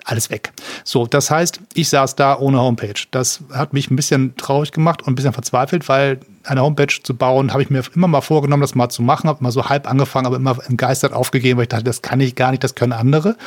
alles 0.06 0.30
weg. 0.30 0.52
So, 0.84 1.06
das 1.06 1.30
heißt, 1.30 1.60
ich 1.74 1.90
saß 1.90 2.16
da 2.16 2.38
ohne 2.38 2.60
Homepage. 2.60 2.94
Das 3.12 3.44
hat 3.52 3.74
mich 3.74 3.92
ein 3.92 3.96
bisschen 3.96 4.36
traurig 4.38 4.72
gemacht 4.72 5.02
und 5.02 5.14
ein 5.14 5.16
bisschen 5.16 5.34
verzweifelt, 5.34 5.88
weil 5.90 6.20
eine 6.44 6.62
Homepage 6.62 6.94
zu 7.02 7.16
bauen, 7.16 7.52
habe 7.52 7.64
ich 7.64 7.70
mir 7.70 7.84
immer 7.96 8.08
mal 8.08 8.22
vorgenommen, 8.22 8.62
das 8.62 8.76
mal 8.76 8.90
zu 8.90 9.02
machen, 9.02 9.30
habe 9.30 9.44
mal 9.44 9.52
so 9.52 9.70
halb 9.70 9.90
angefangen, 9.90 10.28
aber 10.28 10.36
immer 10.36 10.58
entgeistert 10.68 11.14
aufgegeben, 11.14 11.58
weil 11.58 11.64
ich 11.64 11.70
dachte, 11.70 11.86
das 11.86 12.02
kann 12.02 12.20
ich 12.20 12.36
gar 12.36 12.52
nicht, 12.52 12.64
das 12.64 12.76
können 12.76 12.94
andere. 12.94 13.38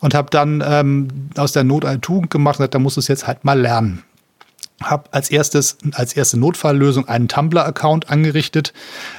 Und 0.00 0.14
habe 0.14 0.30
dann 0.30 0.62
ähm, 0.66 1.08
aus 1.36 1.52
der 1.52 1.64
Not 1.64 1.84
eine 1.84 2.00
Tugend 2.00 2.30
gemacht 2.30 2.56
und 2.56 2.58
gesagt, 2.58 2.74
da 2.74 2.78
musst 2.78 2.96
du 2.96 3.00
es 3.00 3.08
jetzt 3.08 3.26
halt 3.26 3.44
mal 3.44 3.58
lernen 3.58 4.04
habe 4.82 5.04
als 5.10 5.30
erstes 5.30 5.76
als 5.92 6.12
erste 6.12 6.38
Notfalllösung 6.38 7.08
einen 7.08 7.28
Tumblr-Account 7.28 8.10
angerichtet. 8.10 8.72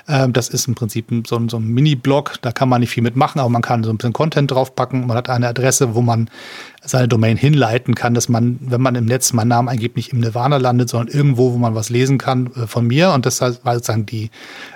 Ähm, 0.07 0.31
das 0.31 0.49
ist 0.49 0.67
im 0.67 0.75
Prinzip 0.75 1.07
so 1.27 1.35
ein, 1.35 1.49
so 1.49 1.57
ein 1.57 1.67
Mini-Blog, 1.67 2.35
da 2.41 2.51
kann 2.51 2.69
man 2.69 2.81
nicht 2.81 2.91
viel 2.91 3.03
mitmachen, 3.03 3.39
aber 3.39 3.49
man 3.49 3.61
kann 3.61 3.83
so 3.83 3.89
ein 3.89 3.97
bisschen 3.97 4.13
Content 4.13 4.51
draufpacken. 4.51 5.05
Man 5.05 5.17
hat 5.17 5.29
eine 5.29 5.47
Adresse, 5.47 5.95
wo 5.95 6.01
man 6.01 6.29
seine 6.81 7.09
Domain 7.09 7.35
hinleiten 7.35 7.93
kann, 7.93 8.13
dass 8.13 8.29
man, 8.29 8.57
wenn 8.61 8.81
man 8.81 8.95
im 8.95 9.05
Netz 9.05 9.33
meinen 9.33 9.49
Namen 9.49 9.67
eingibt, 9.67 9.97
nicht 9.97 10.13
im 10.13 10.21
Nirvana 10.21 10.57
landet, 10.57 10.89
sondern 10.89 11.13
irgendwo, 11.13 11.53
wo 11.53 11.57
man 11.57 11.75
was 11.75 11.89
lesen 11.89 12.17
kann 12.17 12.51
äh, 12.55 12.67
von 12.67 12.87
mir. 12.87 13.11
Und 13.11 13.25
das 13.25 13.41
war 13.41 13.51
sozusagen 13.51 14.05
die 14.05 14.31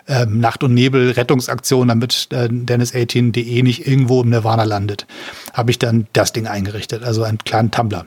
ähm, 0.07 0.39
Nacht- 0.39 0.63
und 0.63 0.73
Nebel-Rettungsaktion, 0.73 1.87
damit 1.87 2.27
äh, 2.31 2.49
Dennis18.de 2.49 3.63
nicht 3.63 3.87
irgendwo 3.87 4.21
im 4.21 4.29
Nirvana 4.29 4.63
landet. 4.63 5.07
Habe 5.53 5.71
ich 5.71 5.79
dann 5.79 6.07
das 6.11 6.33
Ding 6.33 6.47
eingerichtet, 6.47 7.03
also 7.03 7.23
einen 7.23 7.37
kleinen 7.37 7.71
Tumblr. 7.71 8.05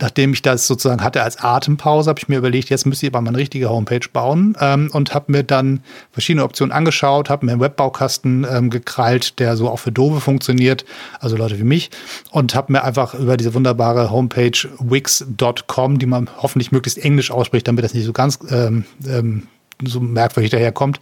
Nachdem 0.00 0.32
ich 0.32 0.42
das 0.42 0.66
sozusagen 0.66 1.02
hatte 1.02 1.22
als 1.22 1.38
Atempause, 1.38 2.08
habe 2.08 2.18
ich 2.18 2.28
mir 2.28 2.38
überlegt, 2.38 2.70
jetzt 2.70 2.86
müsste 2.86 3.06
ich 3.06 3.12
aber 3.12 3.20
mal 3.20 3.30
eine 3.30 3.38
richtige 3.38 3.68
Homepage 3.70 4.06
bauen 4.12 4.56
ähm, 4.60 4.90
und 4.92 5.14
habe 5.14 5.32
mir 5.32 5.42
dann 5.42 5.80
verschiedene 6.12 6.44
Optionen 6.44 6.72
angeschaut, 6.72 7.30
habe 7.30 7.46
mir 7.46 7.52
einen 7.52 7.60
Webbaukasten 7.60 8.46
ähm, 8.50 8.70
gekrallt, 8.70 9.38
der 9.38 9.56
so 9.56 9.68
auch 9.68 9.78
für 9.78 9.92
Dove 9.92 10.20
funktioniert, 10.20 10.84
also 11.20 11.36
Leute 11.36 11.58
wie 11.58 11.64
mich, 11.64 11.90
und 12.30 12.54
habe 12.54 12.72
mir 12.72 12.84
einfach 12.84 13.14
über 13.14 13.36
diese 13.36 13.54
wunderbare 13.54 14.10
Homepage 14.10 14.58
wix.com, 14.78 15.98
die 15.98 16.06
man 16.06 16.28
hoffentlich 16.38 16.72
möglichst 16.72 16.98
englisch 16.98 17.30
ausspricht, 17.30 17.68
damit 17.68 17.84
das 17.84 17.94
nicht 17.94 18.04
so 18.04 18.12
ganz 18.12 18.38
ähm, 18.50 18.84
ähm, 19.06 19.48
so 19.84 20.00
merkwürdig 20.00 20.50
daherkommt, 20.50 20.98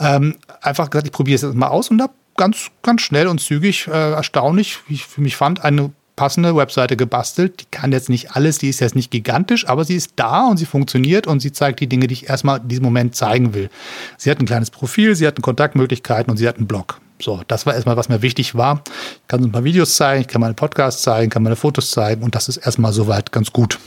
ähm, 0.00 0.36
einfach 0.60 0.90
gesagt, 0.90 1.06
ich 1.06 1.12
probiere 1.12 1.36
es 1.36 1.42
jetzt 1.42 1.54
mal 1.54 1.68
aus 1.68 1.90
und 1.90 2.02
habe 2.02 2.12
ganz, 2.36 2.70
ganz 2.82 3.02
schnell 3.02 3.28
und 3.28 3.40
zügig, 3.40 3.86
äh, 3.88 4.12
erstaunlich, 4.12 4.78
wie 4.88 4.94
ich 4.94 5.06
für 5.06 5.20
mich 5.20 5.36
fand, 5.36 5.64
eine 5.64 5.92
passende 6.16 6.56
Webseite 6.56 6.96
gebastelt. 6.96 7.60
Die 7.60 7.66
kann 7.70 7.92
jetzt 7.92 8.08
nicht 8.08 8.32
alles, 8.32 8.58
die 8.58 8.68
ist 8.68 8.80
jetzt 8.80 8.96
nicht 8.96 9.10
gigantisch, 9.10 9.68
aber 9.68 9.84
sie 9.84 9.94
ist 9.94 10.12
da 10.16 10.46
und 10.46 10.56
sie 10.56 10.66
funktioniert 10.66 11.26
und 11.26 11.40
sie 11.40 11.52
zeigt 11.52 11.80
die 11.80 11.86
Dinge, 11.86 12.06
die 12.06 12.14
ich 12.14 12.28
erstmal 12.28 12.60
in 12.60 12.68
diesem 12.68 12.84
Moment 12.84 13.14
zeigen 13.14 13.54
will. 13.54 13.70
Sie 14.16 14.30
hat 14.30 14.40
ein 14.40 14.46
kleines 14.46 14.70
Profil, 14.70 15.14
sie 15.14 15.26
hat 15.26 15.40
Kontaktmöglichkeiten 15.40 16.30
und 16.30 16.38
sie 16.38 16.48
hat 16.48 16.56
einen 16.56 16.66
Blog. 16.66 17.00
So, 17.20 17.42
das 17.48 17.64
war 17.64 17.74
erstmal, 17.74 17.96
was 17.96 18.08
mir 18.08 18.22
wichtig 18.22 18.54
war. 18.54 18.82
Ich 19.22 19.28
kann 19.28 19.42
so 19.42 19.48
ein 19.48 19.52
paar 19.52 19.64
Videos 19.64 19.94
zeigen, 19.96 20.22
ich 20.22 20.28
kann 20.28 20.40
meine 20.40 20.54
Podcasts 20.54 21.02
zeigen, 21.02 21.30
kann 21.30 21.42
meine 21.42 21.56
Fotos 21.56 21.90
zeigen 21.90 22.22
und 22.22 22.34
das 22.34 22.48
ist 22.48 22.58
erstmal 22.58 22.92
soweit 22.92 23.32
ganz 23.32 23.52
gut. 23.52 23.78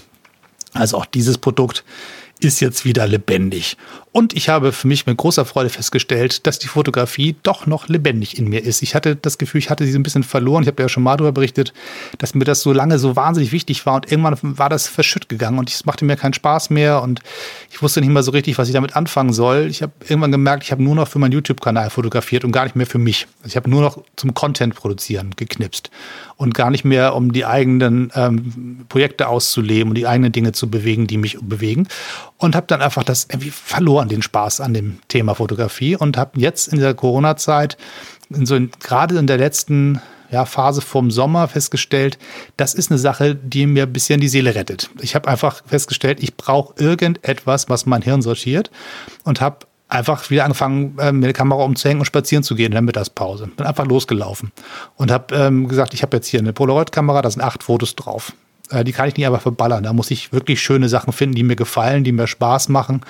Also 0.73 0.97
auch 0.97 1.05
dieses 1.05 1.37
Produkt 1.37 1.83
ist 2.39 2.61
jetzt 2.61 2.85
wieder 2.85 3.05
lebendig. 3.07 3.77
Und 4.11 4.33
ich 4.33 4.49
habe 4.49 4.71
für 4.71 4.87
mich 4.87 5.05
mit 5.05 5.17
großer 5.17 5.45
Freude 5.45 5.69
festgestellt, 5.69 6.47
dass 6.47 6.57
die 6.57 6.67
Fotografie 6.67 7.35
doch 7.43 7.67
noch 7.67 7.87
lebendig 7.89 8.37
in 8.39 8.47
mir 8.47 8.63
ist. 8.63 8.81
Ich 8.81 8.95
hatte 8.95 9.15
das 9.15 9.37
Gefühl, 9.37 9.59
ich 9.59 9.69
hatte 9.69 9.85
sie 9.85 9.95
ein 9.95 10.03
bisschen 10.03 10.23
verloren. 10.23 10.63
Ich 10.63 10.67
habe 10.67 10.81
ja 10.81 10.89
schon 10.89 11.03
mal 11.03 11.15
darüber 11.15 11.33
berichtet, 11.33 11.73
dass 12.17 12.33
mir 12.33 12.45
das 12.45 12.61
so 12.61 12.73
lange 12.73 12.97
so 12.97 13.15
wahnsinnig 13.15 13.51
wichtig 13.51 13.85
war 13.85 13.95
und 13.95 14.11
irgendwann 14.11 14.37
war 14.41 14.69
das 14.69 14.87
verschütt 14.87 15.29
gegangen 15.29 15.59
und 15.59 15.69
es 15.69 15.85
machte 15.85 16.05
mir 16.05 16.15
keinen 16.15 16.33
Spaß 16.33 16.71
mehr 16.71 17.03
und 17.03 17.21
ich 17.69 17.81
wusste 17.81 18.01
nicht 18.01 18.09
mehr 18.09 18.23
so 18.23 18.31
richtig, 18.31 18.57
was 18.57 18.67
ich 18.67 18.73
damit 18.73 18.95
anfangen 18.95 19.31
soll. 19.31 19.67
Ich 19.69 19.83
habe 19.83 19.91
irgendwann 20.07 20.31
gemerkt, 20.31 20.63
ich 20.63 20.71
habe 20.71 20.81
nur 20.81 20.95
noch 20.95 21.07
für 21.07 21.19
meinen 21.19 21.33
YouTube-Kanal 21.33 21.91
fotografiert 21.91 22.43
und 22.45 22.51
gar 22.51 22.63
nicht 22.63 22.75
mehr 22.75 22.87
für 22.87 22.97
mich. 22.97 23.27
Ich 23.45 23.55
habe 23.55 23.69
nur 23.69 23.81
noch 23.81 24.03
zum 24.15 24.33
Content 24.33 24.73
produzieren 24.73 25.31
geknipst 25.35 25.91
und 26.35 26.53
gar 26.53 26.71
nicht 26.71 26.83
mehr, 26.83 27.15
um 27.15 27.31
die 27.31 27.45
eigenen 27.45 28.11
ähm, 28.15 28.85
Projekte 28.89 29.27
auszuleben 29.27 29.89
und 29.89 29.95
die 29.95 30.07
eigenen 30.07 30.31
Dinge 30.31 30.51
zu 30.53 30.69
bewegen, 30.69 31.05
die 31.05 31.17
mich 31.17 31.37
bewegen. 31.41 31.87
Und 32.39 32.55
habe 32.55 32.67
dann 32.67 32.81
einfach 32.81 33.03
das 33.03 33.27
irgendwie 33.29 33.51
verloren, 33.51 34.07
den 34.07 34.21
Spaß 34.21 34.61
an 34.61 34.73
dem 34.73 34.99
Thema 35.09 35.35
Fotografie 35.35 35.97
und 35.97 36.17
habe 36.17 36.39
jetzt 36.39 36.69
in 36.69 36.77
dieser 36.77 36.93
Corona-Zeit, 36.93 37.77
in 38.29 38.45
so 38.45 38.57
gerade 38.79 39.17
in 39.17 39.27
der 39.27 39.37
letzten 39.37 40.01
ja, 40.31 40.45
Phase 40.45 40.81
vom 40.81 41.11
Sommer 41.11 41.47
festgestellt, 41.47 42.17
das 42.55 42.73
ist 42.73 42.91
eine 42.91 42.97
Sache, 42.97 43.35
die 43.35 43.65
mir 43.65 43.83
ein 43.83 43.93
bisschen 43.93 44.21
die 44.21 44.27
Seele 44.27 44.55
rettet. 44.55 44.89
Ich 45.01 45.15
habe 45.15 45.27
einfach 45.27 45.63
festgestellt, 45.65 46.21
ich 46.21 46.37
brauche 46.37 46.81
irgendetwas, 46.81 47.67
was 47.69 47.85
mein 47.85 48.01
Hirn 48.01 48.21
sortiert 48.21 48.71
und 49.23 49.41
habe 49.41 49.65
einfach 49.89 50.29
wieder 50.29 50.45
angefangen, 50.45 50.97
äh, 50.99 51.11
mir 51.11 51.25
eine 51.25 51.33
Kamera 51.33 51.63
umzuhängen 51.63 51.99
und 51.99 52.05
spazieren 52.05 52.43
zu 52.43 52.55
gehen 52.55 52.67
in 52.67 52.73
der 52.73 52.81
Mittagspause. 52.81 53.47
Bin 53.47 53.65
einfach 53.65 53.85
losgelaufen 53.85 54.51
und 54.95 55.11
habe 55.11 55.35
ähm, 55.35 55.67
gesagt, 55.67 55.93
ich 55.93 56.03
habe 56.03 56.17
jetzt 56.17 56.27
hier 56.27 56.39
eine 56.39 56.53
Polaroid-Kamera, 56.53 57.21
da 57.21 57.29
sind 57.29 57.41
acht 57.41 57.63
Fotos 57.63 57.95
drauf. 57.95 58.33
Äh, 58.69 58.83
die 58.83 58.91
kann 58.91 59.07
ich 59.07 59.17
nicht 59.17 59.25
einfach 59.25 59.41
verballern. 59.41 59.83
Da 59.83 59.93
muss 59.93 60.11
ich 60.11 60.31
wirklich 60.31 60.61
schöne 60.61 60.89
Sachen 60.89 61.13
finden, 61.13 61.35
die 61.35 61.43
mir 61.43 61.55
gefallen, 61.55 62.03
die 62.03 62.11
mir 62.11 62.27
Spaß 62.27 62.69
machen 62.69 63.01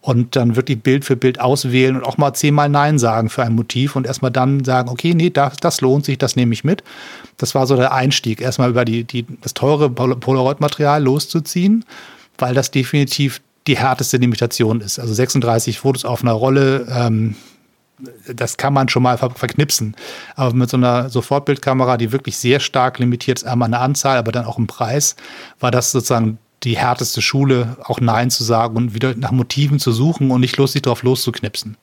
und 0.00 0.36
dann 0.36 0.56
wirklich 0.56 0.82
Bild 0.82 1.04
für 1.04 1.16
Bild 1.16 1.40
auswählen 1.40 1.96
und 1.96 2.04
auch 2.04 2.18
mal 2.18 2.34
zehnmal 2.34 2.68
Nein 2.68 2.98
sagen 2.98 3.30
für 3.30 3.42
ein 3.42 3.54
Motiv 3.54 3.96
und 3.96 4.06
erstmal 4.06 4.30
dann 4.30 4.64
sagen, 4.64 4.88
okay, 4.90 5.14
nee, 5.14 5.30
das, 5.30 5.56
das 5.56 5.80
lohnt 5.80 6.04
sich, 6.04 6.18
das 6.18 6.36
nehme 6.36 6.52
ich 6.52 6.64
mit. 6.64 6.82
Das 7.36 7.54
war 7.54 7.66
so 7.66 7.76
der 7.76 7.92
Einstieg, 7.92 8.40
erstmal 8.40 8.70
über 8.70 8.84
die, 8.84 9.04
die, 9.04 9.24
das 9.40 9.54
teure 9.54 9.90
Polaroid-Material 9.90 11.02
loszuziehen, 11.02 11.84
weil 12.38 12.54
das 12.54 12.70
definitiv 12.70 13.40
die 13.66 13.78
härteste 13.78 14.18
Limitation 14.18 14.80
ist. 14.80 14.98
Also 14.98 15.14
36 15.14 15.78
Fotos 15.78 16.04
auf 16.04 16.22
einer 16.22 16.32
Rolle, 16.32 16.86
ähm, 16.90 17.36
das 18.32 18.56
kann 18.56 18.72
man 18.72 18.88
schon 18.88 19.02
mal 19.02 19.18
ver 19.18 19.30
verknipsen. 19.30 19.96
Aber 20.34 20.54
mit 20.54 20.70
so 20.70 20.76
einer 20.76 21.08
Sofortbildkamera, 21.10 21.96
die 21.96 22.12
wirklich 22.12 22.36
sehr 22.36 22.60
stark 22.60 22.98
limitiert 22.98 23.38
ist, 23.38 23.44
einmal 23.44 23.66
eine 23.66 23.78
Anzahl, 23.78 24.16
aber 24.16 24.32
dann 24.32 24.46
auch 24.46 24.58
im 24.58 24.66
Preis, 24.66 25.16
war 25.60 25.70
das 25.70 25.92
sozusagen 25.92 26.38
die 26.64 26.78
härteste 26.78 27.20
Schule, 27.20 27.76
auch 27.84 28.00
Nein 28.00 28.30
zu 28.30 28.42
sagen 28.42 28.76
und 28.76 28.94
wieder 28.94 29.14
nach 29.16 29.32
Motiven 29.32 29.78
zu 29.78 29.92
suchen 29.92 30.30
und 30.30 30.40
nicht 30.40 30.56
lustig 30.56 30.82
drauf 30.82 31.02
loszuknipsen. 31.02 31.76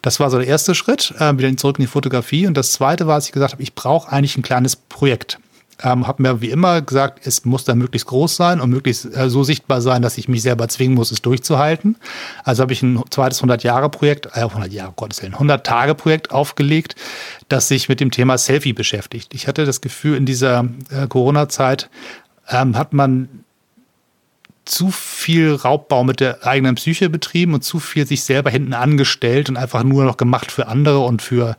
Das 0.00 0.20
war 0.20 0.30
so 0.30 0.38
der 0.38 0.46
erste 0.46 0.74
Schritt, 0.74 1.14
äh, 1.18 1.36
wieder 1.36 1.54
zurück 1.56 1.78
in 1.78 1.84
die 1.84 1.90
Fotografie. 1.90 2.46
Und 2.46 2.56
das 2.56 2.72
zweite 2.72 3.06
war, 3.06 3.16
dass 3.16 3.26
ich 3.26 3.32
gesagt 3.32 3.52
habe, 3.52 3.62
ich 3.62 3.74
brauche 3.74 4.10
eigentlich 4.10 4.36
ein 4.36 4.42
kleines 4.42 4.76
Projekt. 4.76 5.38
Ähm, 5.82 6.06
habe 6.06 6.22
mir 6.22 6.40
wie 6.40 6.50
immer 6.50 6.82
gesagt, 6.82 7.26
es 7.26 7.44
muss 7.44 7.64
dann 7.64 7.78
möglichst 7.78 8.06
groß 8.06 8.36
sein 8.36 8.60
und 8.60 8.70
möglichst 8.70 9.04
äh, 9.16 9.28
so 9.30 9.42
sichtbar 9.42 9.80
sein, 9.80 10.02
dass 10.02 10.18
ich 10.18 10.28
mich 10.28 10.42
selber 10.42 10.68
zwingen 10.68 10.94
muss, 10.94 11.10
es 11.10 11.22
durchzuhalten. 11.22 11.96
Also 12.44 12.62
habe 12.62 12.72
ich 12.72 12.82
ein 12.82 13.02
zweites 13.10 13.42
100-Jahre-Projekt, 13.42 14.26
äh, 14.34 14.40
100 14.40 14.72
Jahre, 14.72 14.92
Gottes 14.94 15.22
Willen, 15.22 15.34
100-Tage-Projekt 15.34 16.30
aufgelegt, 16.30 16.94
das 17.48 17.68
sich 17.68 17.88
mit 17.88 18.00
dem 18.00 18.10
Thema 18.10 18.38
Selfie 18.38 18.72
beschäftigt. 18.72 19.34
Ich 19.34 19.48
hatte 19.48 19.64
das 19.64 19.80
Gefühl, 19.80 20.16
in 20.16 20.26
dieser 20.26 20.66
äh, 20.90 21.06
Corona-Zeit 21.08 21.90
ähm, 22.48 22.76
hat 22.76 22.92
man 22.92 23.28
zu 24.64 24.90
viel 24.90 25.54
Raubbau 25.54 26.04
mit 26.04 26.20
der 26.20 26.46
eigenen 26.46 26.76
Psyche 26.76 27.10
betrieben 27.10 27.54
und 27.54 27.64
zu 27.64 27.80
viel 27.80 28.06
sich 28.06 28.22
selber 28.22 28.50
hinten 28.50 28.74
angestellt 28.74 29.48
und 29.48 29.56
einfach 29.56 29.82
nur 29.82 30.04
noch 30.04 30.16
gemacht 30.16 30.52
für 30.52 30.68
andere 30.68 31.00
und 31.00 31.20
für 31.20 31.56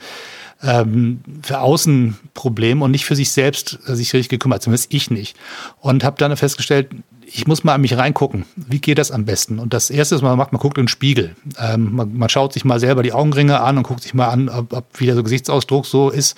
ähm, 0.63 1.19
für 1.41 1.59
Außenprobleme 1.59 2.83
und 2.83 2.91
nicht 2.91 3.05
für 3.05 3.15
sich 3.15 3.31
selbst 3.31 3.79
äh, 3.87 3.95
sich 3.95 4.13
richtig 4.13 4.29
gekümmert, 4.29 4.63
zumindest 4.63 4.93
ich 4.93 5.11
nicht. 5.11 5.35
Und 5.79 6.03
habe 6.03 6.17
dann 6.17 6.35
festgestellt, 6.37 6.89
ich 7.25 7.47
muss 7.47 7.63
mal 7.63 7.73
an 7.73 7.81
mich 7.81 7.97
reingucken. 7.97 8.45
Wie 8.55 8.79
geht 8.79 8.97
das 8.97 9.11
am 9.11 9.25
besten? 9.25 9.59
Und 9.59 9.73
das 9.73 9.89
Erste, 9.89 10.15
was 10.15 10.21
man 10.21 10.37
macht, 10.37 10.51
man 10.51 10.61
guckt 10.61 10.77
in 10.77 10.83
den 10.83 10.89
Spiegel. 10.89 11.35
Ähm, 11.59 11.93
man, 11.93 12.17
man, 12.17 12.29
schaut 12.29 12.53
sich 12.53 12.63
mal 12.63 12.79
selber 12.79 13.03
die 13.03 13.13
Augenringe 13.13 13.59
an 13.59 13.77
und 13.77 13.83
guckt 13.83 14.03
sich 14.03 14.13
mal 14.13 14.27
an, 14.27 14.49
ob, 14.49 14.73
ob 14.73 14.85
wie 14.99 15.05
der 15.05 15.15
so 15.15 15.23
Gesichtsausdruck 15.23 15.85
so 15.85 16.09
ist. 16.09 16.37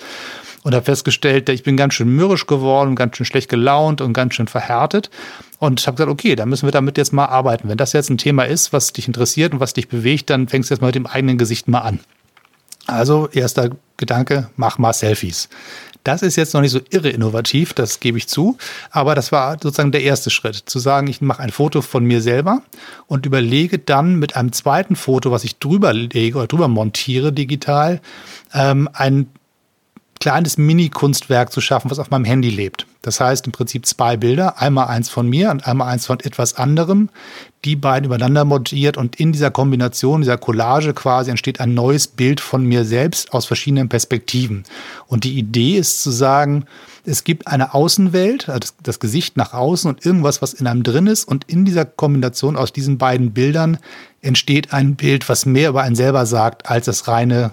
Und 0.62 0.74
habe 0.74 0.84
festgestellt, 0.84 1.48
ich 1.48 1.62
bin 1.62 1.76
ganz 1.76 1.94
schön 1.94 2.08
mürrisch 2.08 2.46
geworden, 2.46 2.96
ganz 2.96 3.16
schön 3.16 3.26
schlecht 3.26 3.48
gelaunt 3.48 4.00
und 4.00 4.12
ganz 4.14 4.34
schön 4.34 4.48
verhärtet. 4.48 5.10
Und 5.58 5.86
habe 5.86 5.96
gesagt, 5.96 6.10
okay, 6.10 6.34
da 6.34 6.44
müssen 6.44 6.66
wir 6.66 6.72
damit 6.72 6.98
jetzt 6.98 7.12
mal 7.12 7.26
arbeiten. 7.26 7.68
Wenn 7.68 7.76
das 7.76 7.92
jetzt 7.92 8.10
ein 8.10 8.18
Thema 8.18 8.44
ist, 8.44 8.72
was 8.72 8.92
dich 8.92 9.06
interessiert 9.06 9.52
und 9.52 9.60
was 9.60 9.74
dich 9.74 9.88
bewegt, 9.88 10.28
dann 10.30 10.48
fängst 10.48 10.70
du 10.70 10.74
jetzt 10.74 10.80
mal 10.80 10.88
mit 10.88 10.96
dem 10.96 11.06
eigenen 11.06 11.38
Gesicht 11.38 11.68
mal 11.68 11.80
an. 11.80 12.00
Also 12.86 13.28
erster 13.32 13.70
Gedanke, 13.96 14.50
mach 14.56 14.78
mal 14.78 14.92
Selfies. 14.92 15.48
Das 16.04 16.22
ist 16.22 16.36
jetzt 16.36 16.54
noch 16.54 16.60
nicht 16.60 16.70
so 16.70 16.78
irre 16.90 17.08
innovativ, 17.08 17.72
das 17.72 17.98
gebe 17.98 18.16
ich 18.16 18.28
zu, 18.28 18.56
aber 18.92 19.16
das 19.16 19.32
war 19.32 19.54
sozusagen 19.60 19.90
der 19.90 20.02
erste 20.02 20.30
Schritt, 20.30 20.54
zu 20.54 20.78
sagen, 20.78 21.08
ich 21.08 21.20
mache 21.20 21.42
ein 21.42 21.50
Foto 21.50 21.82
von 21.82 22.04
mir 22.04 22.22
selber 22.22 22.62
und 23.08 23.26
überlege 23.26 23.80
dann 23.80 24.14
mit 24.14 24.36
einem 24.36 24.52
zweiten 24.52 24.94
Foto, 24.94 25.32
was 25.32 25.42
ich 25.42 25.58
drüber 25.58 25.92
lege 25.92 26.38
oder 26.38 26.46
drüber 26.46 26.68
montiere 26.68 27.32
digital, 27.32 28.00
ähm, 28.54 28.88
ein 28.92 29.26
kleines 30.26 30.58
Mini-Kunstwerk 30.58 31.52
zu 31.52 31.60
schaffen, 31.60 31.88
was 31.88 32.00
auf 32.00 32.10
meinem 32.10 32.24
Handy 32.24 32.50
lebt. 32.50 32.84
Das 33.00 33.20
heißt 33.20 33.46
im 33.46 33.52
Prinzip 33.52 33.86
zwei 33.86 34.16
Bilder, 34.16 34.60
einmal 34.60 34.88
eins 34.88 35.08
von 35.08 35.28
mir 35.28 35.52
und 35.52 35.68
einmal 35.68 35.86
eins 35.86 36.06
von 36.06 36.18
etwas 36.18 36.56
anderem, 36.56 37.10
die 37.64 37.76
beiden 37.76 38.06
übereinander 38.06 38.44
montiert 38.44 38.96
und 38.96 39.20
in 39.20 39.30
dieser 39.30 39.52
Kombination, 39.52 40.22
dieser 40.22 40.36
Collage 40.36 40.94
quasi 40.94 41.30
entsteht 41.30 41.60
ein 41.60 41.74
neues 41.74 42.08
Bild 42.08 42.40
von 42.40 42.64
mir 42.64 42.84
selbst 42.84 43.32
aus 43.32 43.46
verschiedenen 43.46 43.88
Perspektiven. 43.88 44.64
Und 45.06 45.22
die 45.22 45.38
Idee 45.38 45.78
ist 45.78 46.02
zu 46.02 46.10
sagen, 46.10 46.64
es 47.04 47.22
gibt 47.22 47.46
eine 47.46 47.72
Außenwelt, 47.72 48.48
also 48.48 48.58
das, 48.58 48.74
das 48.82 48.98
Gesicht 48.98 49.36
nach 49.36 49.52
außen 49.52 49.88
und 49.88 50.04
irgendwas, 50.04 50.42
was 50.42 50.54
in 50.54 50.66
einem 50.66 50.82
drin 50.82 51.06
ist 51.06 51.22
und 51.22 51.44
in 51.44 51.64
dieser 51.64 51.84
Kombination 51.84 52.56
aus 52.56 52.72
diesen 52.72 52.98
beiden 52.98 53.32
Bildern 53.32 53.78
entsteht 54.22 54.72
ein 54.72 54.96
Bild, 54.96 55.28
was 55.28 55.46
mehr 55.46 55.68
über 55.68 55.82
einen 55.82 55.94
selber 55.94 56.26
sagt 56.26 56.68
als 56.68 56.86
das 56.86 57.06
reine 57.06 57.52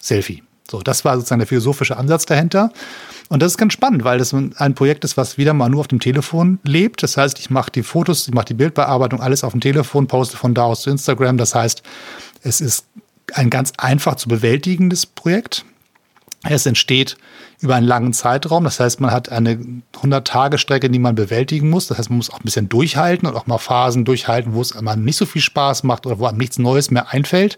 Selfie. 0.00 0.45
So, 0.70 0.80
das 0.80 1.04
war 1.04 1.16
sozusagen 1.16 1.40
der 1.40 1.48
philosophische 1.48 1.96
Ansatz 1.96 2.26
dahinter. 2.26 2.72
Und 3.28 3.42
das 3.42 3.52
ist 3.52 3.58
ganz 3.58 3.72
spannend, 3.72 4.04
weil 4.04 4.18
das 4.18 4.32
ein 4.32 4.74
Projekt 4.74 5.04
ist, 5.04 5.16
was 5.16 5.36
wieder 5.38 5.52
mal 5.52 5.68
nur 5.68 5.80
auf 5.80 5.88
dem 5.88 6.00
Telefon 6.00 6.58
lebt. 6.62 7.02
Das 7.02 7.16
heißt, 7.16 7.38
ich 7.38 7.50
mache 7.50 7.70
die 7.70 7.82
Fotos, 7.82 8.28
ich 8.28 8.34
mache 8.34 8.46
die 8.46 8.54
Bildbearbeitung, 8.54 9.20
alles 9.20 9.42
auf 9.42 9.52
dem 9.52 9.60
Telefon, 9.60 10.06
poste 10.06 10.36
von 10.36 10.54
da 10.54 10.64
aus 10.64 10.82
zu 10.82 10.90
Instagram. 10.90 11.36
Das 11.36 11.54
heißt, 11.54 11.82
es 12.42 12.60
ist 12.60 12.86
ein 13.34 13.50
ganz 13.50 13.72
einfach 13.78 14.14
zu 14.16 14.28
bewältigendes 14.28 15.06
Projekt. 15.06 15.64
Es 16.44 16.66
entsteht 16.66 17.16
über 17.60 17.74
einen 17.74 17.86
langen 17.86 18.12
Zeitraum. 18.12 18.62
Das 18.62 18.78
heißt, 18.78 19.00
man 19.00 19.10
hat 19.10 19.30
eine 19.30 19.58
100-Tage-Strecke, 20.00 20.88
die 20.88 20.98
man 21.00 21.16
bewältigen 21.16 21.70
muss. 21.70 21.88
Das 21.88 21.98
heißt, 21.98 22.10
man 22.10 22.18
muss 22.18 22.30
auch 22.30 22.38
ein 22.38 22.44
bisschen 22.44 22.68
durchhalten 22.68 23.26
und 23.26 23.34
auch 23.34 23.48
mal 23.48 23.58
Phasen 23.58 24.04
durchhalten, 24.04 24.54
wo 24.54 24.60
es 24.60 24.76
einem 24.76 25.04
nicht 25.04 25.16
so 25.16 25.26
viel 25.26 25.42
Spaß 25.42 25.82
macht 25.82 26.06
oder 26.06 26.20
wo 26.20 26.26
einem 26.26 26.38
nichts 26.38 26.58
Neues 26.58 26.92
mehr 26.92 27.12
einfällt. 27.12 27.56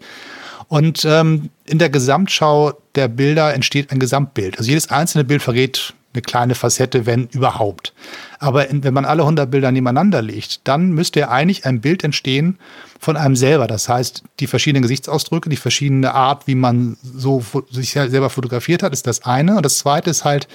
Und 0.69 1.03
ähm, 1.03 1.49
in 1.65 1.79
der 1.79 1.89
Gesamtschau 1.89 2.73
der 2.95 3.07
Bilder 3.07 3.53
entsteht 3.53 3.91
ein 3.91 3.99
Gesamtbild. 3.99 4.57
Also 4.57 4.69
jedes 4.69 4.89
einzelne 4.89 5.25
Bild 5.25 5.41
verrät 5.41 5.93
eine 6.13 6.21
kleine 6.21 6.55
Facette, 6.55 7.05
wenn 7.05 7.27
überhaupt. 7.27 7.93
Aber 8.39 8.65
wenn 8.69 8.93
man 8.93 9.05
alle 9.05 9.23
100 9.23 9.49
Bilder 9.49 9.71
nebeneinander 9.71 10.21
legt, 10.21 10.67
dann 10.67 10.91
müsste 10.91 11.21
ja 11.21 11.29
eigentlich 11.29 11.65
ein 11.65 11.81
Bild 11.81 12.03
entstehen 12.03 12.57
von 12.99 13.17
einem 13.17 13.35
selber. 13.35 13.67
Das 13.67 13.89
heißt, 13.89 14.23
die 14.39 14.47
verschiedenen 14.47 14.83
Gesichtsausdrücke, 14.83 15.49
die 15.49 15.57
verschiedene 15.57 16.13
Art, 16.13 16.47
wie 16.47 16.55
man 16.55 16.97
so 17.01 17.43
sich 17.69 17.91
selber 17.91 18.29
fotografiert 18.29 18.83
hat, 18.83 18.93
ist 18.93 19.07
das 19.07 19.23
eine. 19.23 19.57
Und 19.57 19.65
das 19.65 19.79
zweite 19.79 20.09
ist 20.09 20.23
halt, 20.23 20.47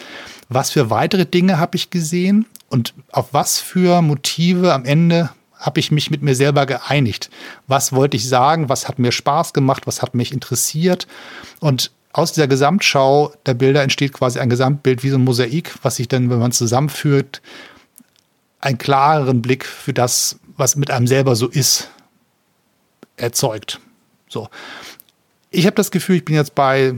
was 0.49 0.71
für 0.71 0.91
weitere 0.91 1.27
Dinge 1.27 1.59
habe 1.59 1.77
ich 1.77 1.91
gesehen 1.91 2.47
und 2.69 2.95
auf 3.11 3.29
was 3.33 3.61
für 3.61 4.03
Motive 4.03 4.73
am 4.73 4.85
Ende 4.85 5.31
habe 5.65 5.81
ich 5.81 5.91
mich 5.91 6.11
mit 6.11 6.21
mir 6.21 6.35
selber 6.35 6.67
geeinigt. 6.67 7.31
Was 7.67 7.95
wollte 7.95 8.19
ich 8.19 8.29
sagen? 8.29 8.69
Was 8.69 8.87
hat 8.87 8.99
mir 8.99 9.13
Spaß 9.13 9.55
gemacht? 9.55 9.87
Was 9.87 10.03
hat 10.03 10.15
mich 10.15 10.31
interessiert? 10.31 11.07
Und 11.59 11.91
aus 12.13 12.33
dieser 12.33 12.49
Gesamtschau 12.49 13.33
der 13.47 13.55
Bilder 13.55 13.83
entsteht 13.83 14.13
quasi 14.13 14.39
ein 14.39 14.51
Gesamtbild 14.51 15.03
wie 15.03 15.09
so 15.09 15.17
ein 15.17 15.25
Mosaik, 15.25 15.75
was 15.83 15.97
sich 15.97 16.07
dann, 16.07 16.29
wenn 16.29 16.39
man 16.39 16.53
zusammenführt, 16.53 17.41
einen 18.61 18.77
klareren 18.77 19.41
Blick 19.41 19.65
für 19.65 19.95
das, 19.95 20.39
was 20.57 20.77
mit 20.77 20.91
einem 20.91 21.07
selber 21.07 21.35
so 21.35 21.49
ist, 21.49 21.91
erzeugt. 23.17 23.81
So. 24.29 24.51
Ich 25.51 25.65
habe 25.65 25.77
das 25.77 25.91
Gefühl, 25.91 26.17
ich 26.17 26.25
bin 26.27 26.35
jetzt 26.35 26.55
bei 26.55 26.95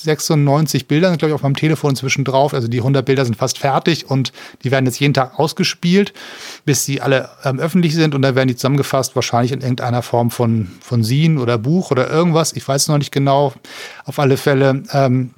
96 0.00 0.86
Bildern, 0.86 1.18
glaube 1.18 1.30
ich, 1.30 1.34
auf 1.34 1.42
meinem 1.42 1.56
Telefon 1.56 1.90
inzwischen 1.90 2.24
drauf. 2.24 2.54
Also 2.54 2.68
die 2.68 2.78
100 2.78 3.04
Bilder 3.04 3.24
sind 3.24 3.36
fast 3.36 3.58
fertig 3.58 4.08
und 4.08 4.32
die 4.62 4.70
werden 4.70 4.86
jetzt 4.86 5.00
jeden 5.00 5.14
Tag 5.14 5.38
ausgespielt, 5.38 6.12
bis 6.64 6.84
sie 6.84 7.00
alle 7.00 7.30
ähm, 7.44 7.58
öffentlich 7.58 7.94
sind 7.94 8.14
und 8.14 8.22
dann 8.22 8.34
werden 8.36 8.48
die 8.48 8.56
zusammengefasst, 8.56 9.16
wahrscheinlich 9.16 9.52
in 9.52 9.60
irgendeiner 9.60 10.02
Form 10.02 10.30
von, 10.30 10.68
von 10.80 11.02
Sin 11.02 11.38
oder 11.38 11.58
Buch 11.58 11.90
oder 11.90 12.08
irgendwas. 12.08 12.52
Ich 12.52 12.66
weiß 12.66 12.88
noch 12.88 12.98
nicht 12.98 13.12
genau. 13.12 13.52
Auf 14.04 14.18
alle 14.18 14.36
Fälle 14.36 14.84
ähm, 14.92 15.34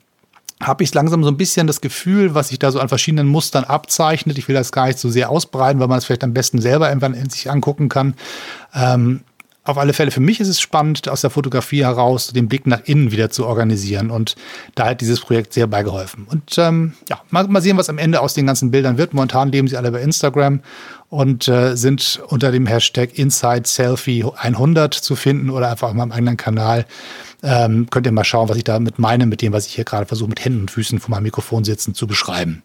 habe 0.62 0.84
ich 0.84 0.92
langsam 0.92 1.24
so 1.24 1.30
ein 1.30 1.38
bisschen 1.38 1.66
das 1.66 1.80
Gefühl, 1.80 2.34
was 2.34 2.48
sich 2.48 2.58
da 2.58 2.70
so 2.70 2.80
an 2.80 2.88
verschiedenen 2.90 3.28
Mustern 3.28 3.64
abzeichnet. 3.64 4.36
Ich 4.36 4.46
will 4.46 4.54
das 4.54 4.72
gar 4.72 4.86
nicht 4.86 4.98
so 4.98 5.08
sehr 5.08 5.30
ausbreiten, 5.30 5.80
weil 5.80 5.88
man 5.88 5.98
es 5.98 6.04
vielleicht 6.04 6.24
am 6.24 6.34
besten 6.34 6.60
selber 6.60 6.88
irgendwann 6.88 7.30
sich 7.30 7.50
angucken 7.50 7.88
kann. 7.88 8.14
Ähm, 8.74 9.22
auf 9.64 9.76
alle 9.76 9.92
Fälle 9.92 10.10
für 10.10 10.20
mich 10.20 10.40
ist 10.40 10.48
es 10.48 10.60
spannend, 10.60 11.08
aus 11.08 11.20
der 11.20 11.30
Fotografie 11.30 11.84
heraus 11.84 12.28
den 12.28 12.48
Blick 12.48 12.66
nach 12.66 12.80
innen 12.84 13.12
wieder 13.12 13.30
zu 13.30 13.46
organisieren. 13.46 14.10
Und 14.10 14.36
da 14.74 14.86
hat 14.86 15.00
dieses 15.00 15.20
Projekt 15.20 15.52
sehr 15.52 15.66
beigeholfen. 15.66 16.26
Und 16.28 16.56
ähm, 16.58 16.94
ja, 17.08 17.20
mal, 17.30 17.46
mal, 17.48 17.60
sehen, 17.60 17.76
was 17.76 17.90
am 17.90 17.98
Ende 17.98 18.20
aus 18.20 18.34
den 18.34 18.46
ganzen 18.46 18.70
Bildern 18.70 18.96
wird. 18.96 19.12
Momentan 19.12 19.52
leben 19.52 19.68
sie 19.68 19.76
alle 19.76 19.92
bei 19.92 20.00
Instagram 20.00 20.60
und 21.10 21.48
äh, 21.48 21.76
sind 21.76 22.22
unter 22.28 22.52
dem 22.52 22.66
Hashtag 22.66 23.18
Inside 23.18 23.62
Selfie 23.66 24.24
100 24.24 24.94
zu 24.94 25.14
finden 25.16 25.50
oder 25.50 25.70
einfach 25.70 25.88
auf 25.88 25.94
meinem 25.94 26.12
eigenen 26.12 26.36
Kanal. 26.36 26.86
Ähm, 27.42 27.88
könnt 27.90 28.06
ihr 28.06 28.12
mal 28.12 28.24
schauen, 28.24 28.48
was 28.48 28.56
ich 28.56 28.64
damit 28.64 28.98
meine, 28.98 29.26
mit 29.26 29.42
dem, 29.42 29.52
was 29.52 29.66
ich 29.66 29.74
hier 29.74 29.84
gerade 29.84 30.06
versuche, 30.06 30.28
mit 30.28 30.44
Händen 30.44 30.60
und 30.60 30.70
Füßen 30.70 31.00
vor 31.00 31.10
meinem 31.10 31.24
Mikrofon 31.24 31.64
sitzen 31.64 31.94
zu 31.94 32.06
beschreiben. 32.06 32.62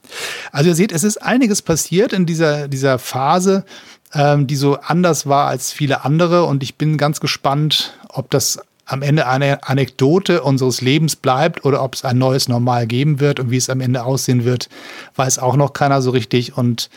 Also 0.52 0.70
ihr 0.70 0.76
seht, 0.76 0.92
es 0.92 1.04
ist 1.04 1.18
einiges 1.18 1.62
passiert 1.62 2.14
in 2.14 2.26
dieser, 2.26 2.68
dieser 2.68 3.00
Phase 3.00 3.66
ähm, 4.14 4.48
die 4.48 4.56
so 4.56 4.78
anders 4.80 5.28
war 5.28 5.48
als 5.48 5.72
viele 5.72 6.06
andere. 6.06 6.46
Und 6.46 6.64
ich 6.64 6.76
bin 6.76 6.98
ganz 6.98 7.20
gespannt, 7.20 7.98
ob 8.10 8.30
das 8.30 8.60
am 8.86 9.02
Ende 9.02 9.28
eine 9.28 9.68
Anekdote 9.68 10.44
unseres 10.44 10.82
Lebens 10.82 11.16
bleibt 11.16 11.66
oder 11.66 11.82
ob 11.82 11.96
es 11.96 12.06
ein 12.06 12.18
neues 12.18 12.48
Normal 12.48 12.86
geben 12.86 13.20
wird 13.20 13.40
und 13.40 13.50
wie 13.50 13.58
es 13.58 13.70
am 13.70 13.82
Ende 13.82 14.04
aussehen 14.04 14.46
wird, 14.46 14.70
weiß 15.16 15.40
auch 15.40 15.56
noch 15.56 15.74
keiner 15.74 16.02
so 16.02 16.12
richtig. 16.12 16.56
Und 16.56 16.90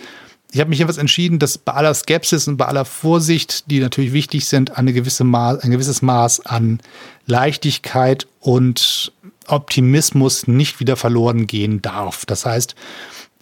ich 0.53 0.61
habe 0.61 0.71
mich 0.71 0.79
jedenfalls 0.79 0.99
entschieden, 0.99 1.39
dass 1.39 1.59
bei 1.59 1.73
aller 1.73 1.95
Skepsis 1.95 2.47
und 2.47 2.57
bei 2.57 2.67
aller 2.67 2.85
Vorsicht, 2.85 3.71
die 3.71 3.81
natürlich 3.81 4.13
wichtig 4.13 4.47
sind, 4.47 4.77
eine 4.77 4.93
gewisse 4.93 5.25
Maß, 5.25 5.61
ein 5.61 5.71
gewisses 5.71 6.03
Maß 6.03 6.47
an 6.47 6.81
Leichtigkeit 7.27 8.27
und 8.41 9.13
Optimismus 9.47 10.47
nicht 10.47 10.81
wieder 10.81 10.97
verloren 10.97 11.47
gehen 11.47 11.81
darf. 11.81 12.27
Das 12.27 12.45
heißt, 12.45 12.75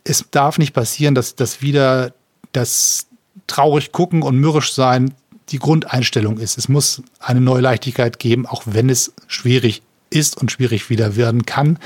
es 0.05 0.25
darf 0.31 0.59
nicht 0.59 0.73
passieren, 0.73 1.15
dass, 1.15 1.35
dass 1.35 1.63
wieder 1.63 2.13
das 2.53 3.06
traurig 3.47 3.93
gucken 3.93 4.23
und 4.23 4.39
mürrisch 4.39 4.73
sein 4.73 5.15
die 5.51 5.59
Grundeinstellung 5.59 6.39
ist. 6.39 6.59
Es 6.59 6.69
muss 6.69 7.03
eine 7.21 7.41
neue 7.41 7.61
Leichtigkeit 7.61 8.19
geben, 8.19 8.47
auch 8.47 8.63
wenn 8.67 8.91
es 8.91 9.13
schwierig 9.29 9.83
ist 10.11 10.37
und 10.37 10.51
schwierig 10.53 10.91
wieder 10.91 11.17
werden 11.17 11.47
kann, 11.47 11.79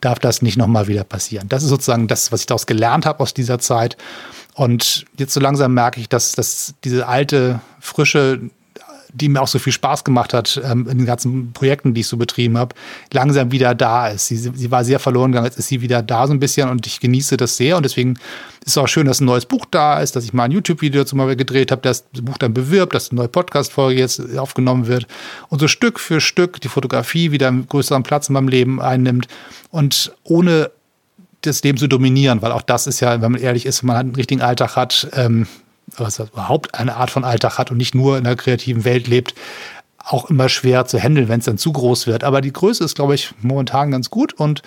darf 0.00 0.18
das 0.18 0.42
nicht 0.42 0.56
nochmal 0.56 0.88
wieder 0.88 1.04
passieren. 1.04 1.48
Das 1.48 1.62
ist 1.62 1.68
sozusagen 1.68 2.08
das, 2.08 2.32
was 2.32 2.40
ich 2.40 2.46
daraus 2.46 2.66
gelernt 2.66 3.06
habe 3.06 3.20
aus 3.20 3.34
dieser 3.34 3.58
Zeit. 3.58 3.96
Und 4.54 5.04
jetzt 5.18 5.34
so 5.34 5.40
langsam 5.40 5.74
merke 5.74 6.00
ich, 6.00 6.08
dass, 6.08 6.32
dass 6.32 6.74
diese 6.84 7.08
alte, 7.08 7.60
frische 7.80 8.40
die 9.14 9.28
mir 9.28 9.40
auch 9.40 9.48
so 9.48 9.60
viel 9.60 9.72
Spaß 9.72 10.02
gemacht 10.02 10.34
hat 10.34 10.60
ähm, 10.64 10.88
in 10.88 10.98
den 10.98 11.06
ganzen 11.06 11.52
Projekten, 11.52 11.94
die 11.94 12.00
ich 12.00 12.08
so 12.08 12.16
betrieben 12.16 12.58
habe, 12.58 12.74
langsam 13.12 13.52
wieder 13.52 13.74
da 13.74 14.08
ist. 14.08 14.26
Sie, 14.26 14.36
sie 14.36 14.70
war 14.70 14.84
sehr 14.84 14.98
verloren 14.98 15.30
gegangen, 15.30 15.46
jetzt 15.46 15.58
ist 15.58 15.68
sie 15.68 15.80
wieder 15.80 16.02
da 16.02 16.26
so 16.26 16.32
ein 16.32 16.40
bisschen 16.40 16.68
und 16.68 16.86
ich 16.86 16.98
genieße 16.98 17.36
das 17.36 17.56
sehr 17.56 17.76
und 17.76 17.84
deswegen 17.84 18.14
ist 18.64 18.72
es 18.72 18.78
auch 18.78 18.88
schön, 18.88 19.06
dass 19.06 19.20
ein 19.20 19.26
neues 19.26 19.46
Buch 19.46 19.66
da 19.70 20.00
ist, 20.00 20.16
dass 20.16 20.24
ich 20.24 20.32
mal 20.32 20.44
ein 20.44 20.50
YouTube-Video 20.50 21.02
dazu 21.02 21.14
mal 21.14 21.36
gedreht 21.36 21.70
habe, 21.70 21.82
das 21.82 22.04
Buch 22.22 22.38
dann 22.38 22.52
bewirbt, 22.52 22.94
dass 22.94 23.10
eine 23.10 23.18
neue 23.20 23.28
Podcast-Folge 23.28 24.00
jetzt 24.00 24.36
aufgenommen 24.36 24.88
wird 24.88 25.06
und 25.48 25.60
so 25.60 25.68
Stück 25.68 26.00
für 26.00 26.20
Stück 26.20 26.60
die 26.60 26.68
Fotografie 26.68 27.30
wieder 27.30 27.48
einen 27.48 27.68
größeren 27.68 28.02
Platz 28.02 28.28
in 28.28 28.32
meinem 28.32 28.48
Leben 28.48 28.82
einnimmt 28.82 29.28
und 29.70 30.12
ohne 30.24 30.70
das 31.42 31.62
Leben 31.62 31.78
zu 31.78 31.86
dominieren, 31.86 32.42
weil 32.42 32.52
auch 32.52 32.62
das 32.62 32.86
ist 32.86 33.00
ja, 33.00 33.20
wenn 33.20 33.32
man 33.32 33.40
ehrlich 33.40 33.66
ist, 33.66 33.82
wenn 33.82 33.88
man 33.88 33.96
einen 33.96 34.14
richtigen 34.14 34.40
Alltag 34.40 34.76
hat, 34.76 35.08
ähm, 35.12 35.46
was 35.96 36.18
überhaupt 36.18 36.74
eine 36.74 36.96
Art 36.96 37.10
von 37.10 37.24
Alltag 37.24 37.58
hat 37.58 37.70
und 37.70 37.76
nicht 37.76 37.94
nur 37.94 38.18
in 38.18 38.24
der 38.24 38.36
kreativen 38.36 38.84
Welt 38.84 39.06
lebt, 39.06 39.34
auch 39.98 40.28
immer 40.28 40.48
schwer 40.48 40.86
zu 40.86 40.98
handeln, 40.98 41.28
wenn 41.28 41.40
es 41.40 41.46
dann 41.46 41.58
zu 41.58 41.72
groß 41.72 42.06
wird. 42.06 42.24
Aber 42.24 42.40
die 42.40 42.52
Größe 42.52 42.84
ist, 42.84 42.94
glaube 42.94 43.14
ich, 43.14 43.32
momentan 43.40 43.90
ganz 43.90 44.10
gut 44.10 44.34
und 44.34 44.62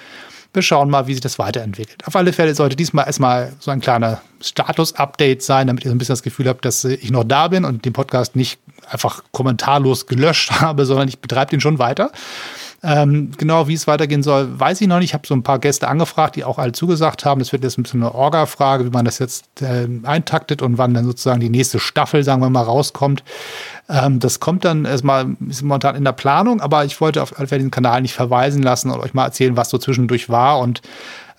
wir 0.53 0.61
schauen 0.63 0.89
mal, 0.89 1.07
wie 1.07 1.13
sich 1.13 1.21
das 1.21 1.37
weiterentwickelt. 1.37 2.07
Auf 2.07 2.15
alle 2.15 2.33
Fälle 2.33 2.55
sollte 2.55 2.75
diesmal 2.75 3.05
erstmal 3.05 3.53
so 3.59 3.69
ein 3.69 3.81
kleiner 3.81 4.21
Status-Update 4.41 5.43
sein, 5.43 5.67
damit 5.67 5.83
ihr 5.83 5.89
so 5.89 5.95
ein 5.95 5.99
bisschen 5.99 6.13
das 6.13 6.23
Gefühl 6.23 6.47
habt, 6.47 6.65
dass 6.65 6.83
ich 6.83 7.11
noch 7.11 7.25
da 7.25 7.49
bin 7.49 7.65
und 7.65 7.85
den 7.85 7.93
Podcast 7.93 8.35
nicht 8.35 8.59
einfach 8.89 9.23
kommentarlos 9.31 10.07
gelöscht 10.07 10.51
habe, 10.59 10.85
sondern 10.85 11.07
ich 11.07 11.19
betreibe 11.19 11.51
den 11.51 11.61
schon 11.61 11.79
weiter. 11.79 12.11
Ähm, 12.83 13.31
genau 13.37 13.67
wie 13.67 13.73
es 13.73 13.87
weitergehen 13.87 14.21
soll, 14.21 14.59
weiß 14.59 14.81
ich 14.81 14.87
noch 14.87 14.99
nicht. 14.99 15.09
Ich 15.09 15.13
habe 15.15 15.25
so 15.25 15.33
ein 15.33 15.41
paar 15.41 15.57
Gäste 15.57 15.87
angefragt, 15.87 16.35
die 16.35 16.43
auch 16.43 16.59
alle 16.59 16.73
zugesagt 16.73 17.25
haben. 17.25 17.39
Das 17.39 17.51
wird 17.51 17.63
jetzt 17.63 17.79
ein 17.79 17.83
bisschen 17.83 18.03
eine 18.03 18.13
Orga-Frage, 18.13 18.85
wie 18.85 18.91
man 18.91 19.03
das 19.03 19.17
jetzt 19.17 19.61
äh, 19.63 19.87
eintaktet 20.03 20.61
und 20.61 20.77
wann 20.77 20.93
dann 20.93 21.05
sozusagen 21.05 21.39
die 21.39 21.49
nächste 21.49 21.79
Staffel, 21.79 22.23
sagen 22.23 22.41
wir 22.41 22.51
mal, 22.51 22.61
rauskommt. 22.61 23.23
Ähm, 23.89 24.19
das 24.19 24.39
kommt 24.39 24.63
dann 24.63 24.85
erstmal, 24.85 25.35
ist 25.49 25.63
momentan 25.63 25.95
in 25.95 26.05
der 26.05 26.11
Planung, 26.11 26.61
aber 26.61 26.85
ich 26.85 27.01
wollte 27.01 27.23
auf 27.23 27.29
Fälle 27.29 27.63
den 27.63 27.71
Kanal 27.71 28.01
nicht 28.01 28.13
verweisen 28.13 28.61
lassen 28.61 28.91
und 28.91 28.99
euch 28.99 29.15
mal 29.15 29.25
erzählen, 29.25 29.57
was 29.57 29.71
so 29.71 29.79
zwischendurch 29.79 30.29
war 30.29 30.59
und 30.59 30.81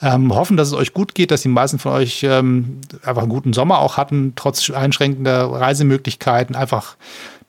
ähm, 0.02 0.34
hoffen, 0.34 0.56
dass 0.56 0.68
es 0.68 0.74
euch 0.74 0.92
gut 0.92 1.14
geht, 1.14 1.30
dass 1.30 1.42
die 1.42 1.48
meisten 1.48 1.78
von 1.78 1.92
euch 1.92 2.22
ähm, 2.22 2.80
einfach 3.04 3.22
einen 3.22 3.30
guten 3.30 3.52
Sommer 3.52 3.78
auch 3.78 3.96
hatten, 3.96 4.32
trotz 4.36 4.70
einschränkender 4.70 5.50
Reisemöglichkeiten, 5.52 6.56
einfach 6.56 6.96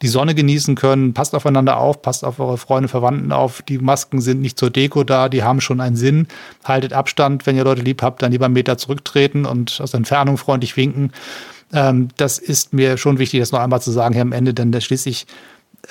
die 0.01 0.07
Sonne 0.07 0.33
genießen 0.35 0.75
können. 0.75 1.13
Passt 1.13 1.35
aufeinander 1.35 1.77
auf, 1.77 2.01
passt 2.01 2.23
auf 2.23 2.39
eure 2.39 2.57
Freunde, 2.57 2.87
Verwandten 2.87 3.31
auf. 3.31 3.61
Die 3.61 3.77
Masken 3.77 4.21
sind 4.21 4.41
nicht 4.41 4.57
zur 4.57 4.69
Deko 4.69 5.03
da, 5.03 5.29
die 5.29 5.43
haben 5.43 5.61
schon 5.61 5.81
einen 5.81 5.95
Sinn. 5.95 6.27
Haltet 6.63 6.93
Abstand, 6.93 7.45
wenn 7.45 7.57
ihr 7.57 7.63
Leute 7.63 7.81
lieb 7.81 8.01
habt, 8.01 8.21
dann 8.21 8.31
lieber 8.31 8.45
einen 8.45 8.53
Meter 8.53 8.77
zurücktreten 8.77 9.45
und 9.45 9.79
aus 9.81 9.93
Entfernung 9.93 10.37
freundlich 10.37 10.77
winken. 10.77 11.11
Ähm, 11.73 12.09
das 12.17 12.37
ist 12.37 12.73
mir 12.73 12.97
schon 12.97 13.19
wichtig, 13.19 13.39
das 13.39 13.51
noch 13.51 13.59
einmal 13.59 13.81
zu 13.81 13.91
sagen 13.91 14.13
hier 14.13 14.23
am 14.23 14.31
Ende, 14.31 14.53
denn 14.53 14.79
schließlich 14.79 15.27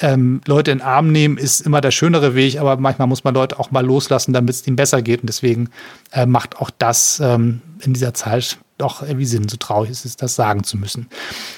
ähm, 0.00 0.40
Leute 0.46 0.70
in 0.70 0.78
den 0.78 0.86
Arm 0.86 1.12
nehmen 1.12 1.38
ist 1.38 1.60
immer 1.60 1.80
der 1.80 1.90
schönere 1.90 2.34
Weg, 2.34 2.58
aber 2.60 2.76
manchmal 2.76 3.08
muss 3.08 3.24
man 3.24 3.34
Leute 3.34 3.58
auch 3.58 3.70
mal 3.70 3.84
loslassen, 3.84 4.32
damit 4.32 4.54
es 4.54 4.66
ihnen 4.66 4.76
besser 4.76 5.02
geht. 5.02 5.20
Und 5.20 5.28
deswegen 5.28 5.70
äh, 6.12 6.26
macht 6.26 6.58
auch 6.58 6.70
das 6.76 7.20
ähm, 7.20 7.62
in 7.80 7.94
dieser 7.94 8.14
Zeit 8.14 8.58
doch 8.78 9.02
irgendwie 9.02 9.26
Sinn, 9.26 9.48
so 9.48 9.56
traurig 9.56 9.90
ist 9.90 10.04
es, 10.04 10.16
das 10.16 10.34
sagen 10.34 10.64
zu 10.64 10.76
müssen. 10.76 11.08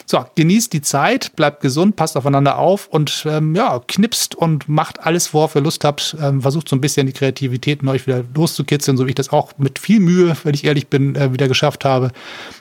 So, 0.07 0.25
genießt 0.35 0.73
die 0.73 0.81
Zeit, 0.81 1.37
bleibt 1.37 1.61
gesund, 1.61 1.97
passt 1.97 2.17
aufeinander 2.17 2.59
auf 2.59 2.89
und 2.89 3.25
ähm, 3.27 3.55
ja, 3.55 3.81
knipst 3.87 4.35
und 4.35 4.69
macht 4.69 5.01
alles, 5.01 5.33
worauf 5.33 5.55
ihr 5.55 5.61
Lust 5.61 5.85
habt. 5.85 6.17
Ähm, 6.21 6.43
versucht 6.43 6.69
so 6.69 6.77
ein 6.77 6.81
bisschen 6.81 7.07
die 7.07 7.13
Kreativität 7.13 7.83
in 7.83 7.89
euch 7.89 8.07
wieder 8.07 8.25
loszukitzeln, 8.35 8.97
so 8.97 9.07
wie 9.07 9.11
ich 9.11 9.15
das 9.15 9.31
auch 9.31 9.53
mit 9.59 9.79
viel 9.79 10.01
Mühe, 10.01 10.37
wenn 10.45 10.55
ich 10.55 10.65
ehrlich 10.65 10.89
bin, 10.89 11.15
äh, 11.15 11.33
wieder 11.33 11.49
geschafft 11.49 11.85
habe. 11.85 12.11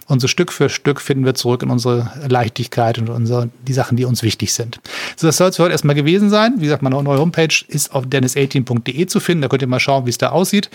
Und 0.08 0.20
so 0.20 0.28
Stück 0.28 0.52
für 0.52 0.70
Stück 0.70 1.02
finden 1.02 1.24
wir 1.24 1.36
zurück 1.36 1.62
in 1.62 1.70
unsere 1.70 2.12
Leichtigkeit 2.28 2.98
und 2.98 3.10
unsere, 3.10 3.50
die 3.68 3.74
Sachen, 3.74 3.96
die 3.96 4.06
uns 4.06 4.24
wichtig 4.24 4.54
sind. 4.54 4.80
So, 5.16 5.28
das 5.28 5.38
soll 5.38 5.50
es 5.50 5.56
für 5.56 5.64
heute 5.64 5.74
erstmal 5.74 5.96
gewesen 5.96 6.30
sein. 6.30 6.56
Wie 6.58 6.64
gesagt, 6.64 6.82
meine 6.82 7.02
neue 7.02 7.20
Homepage 7.20 7.54
ist 7.68 7.94
auf 7.94 8.06
dennis18.de 8.06 9.06
zu 9.06 9.20
finden. 9.20 9.44
Da 9.44 9.48
könnt 9.48 9.62
ihr 9.62 9.68
mal 9.68 9.80
schauen, 9.80 10.06
wie 10.06 10.10
es 10.10 10.18
da 10.18 10.30
aussieht. 10.30 10.70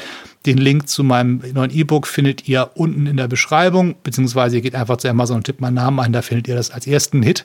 Den 0.46 0.58
Link 0.58 0.88
zu 0.88 1.02
meinem 1.02 1.42
neuen 1.52 1.70
E-Book 1.70 2.06
findet 2.06 2.46
ihr 2.48 2.70
unten 2.74 3.06
in 3.06 3.16
der 3.16 3.28
Beschreibung, 3.28 3.73
beziehungsweise 3.82 4.56
ihr 4.56 4.62
geht 4.62 4.74
einfach 4.74 4.96
zu 4.96 5.08
Amazon 5.08 5.38
und 5.38 5.44
tippt 5.44 5.60
meinen 5.60 5.74
Namen 5.74 6.00
ein, 6.00 6.12
da 6.12 6.22
findet 6.22 6.48
ihr 6.48 6.54
das 6.54 6.70
als 6.70 6.86
ersten 6.86 7.22
Hit. 7.22 7.44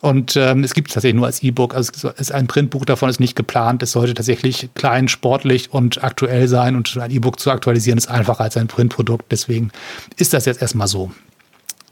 Und 0.00 0.36
ähm, 0.36 0.64
es 0.64 0.74
gibt 0.74 0.88
es 0.88 0.94
tatsächlich 0.94 1.16
nur 1.16 1.26
als 1.26 1.42
E-Book, 1.42 1.74
also 1.74 1.92
es 1.92 2.20
ist 2.20 2.32
ein 2.32 2.46
Printbuch 2.46 2.84
davon 2.84 3.08
ist 3.08 3.20
nicht 3.20 3.36
geplant. 3.36 3.82
Es 3.82 3.92
sollte 3.92 4.14
tatsächlich 4.14 4.68
klein, 4.74 5.08
sportlich 5.08 5.72
und 5.72 6.02
aktuell 6.02 6.48
sein 6.48 6.76
und 6.76 6.96
ein 6.96 7.10
E-Book 7.10 7.38
zu 7.40 7.50
aktualisieren 7.50 7.98
ist 7.98 8.08
einfacher 8.08 8.44
als 8.44 8.56
ein 8.56 8.68
Printprodukt. 8.68 9.30
Deswegen 9.30 9.70
ist 10.16 10.32
das 10.32 10.44
jetzt 10.44 10.62
erstmal 10.62 10.88
so. 10.88 11.10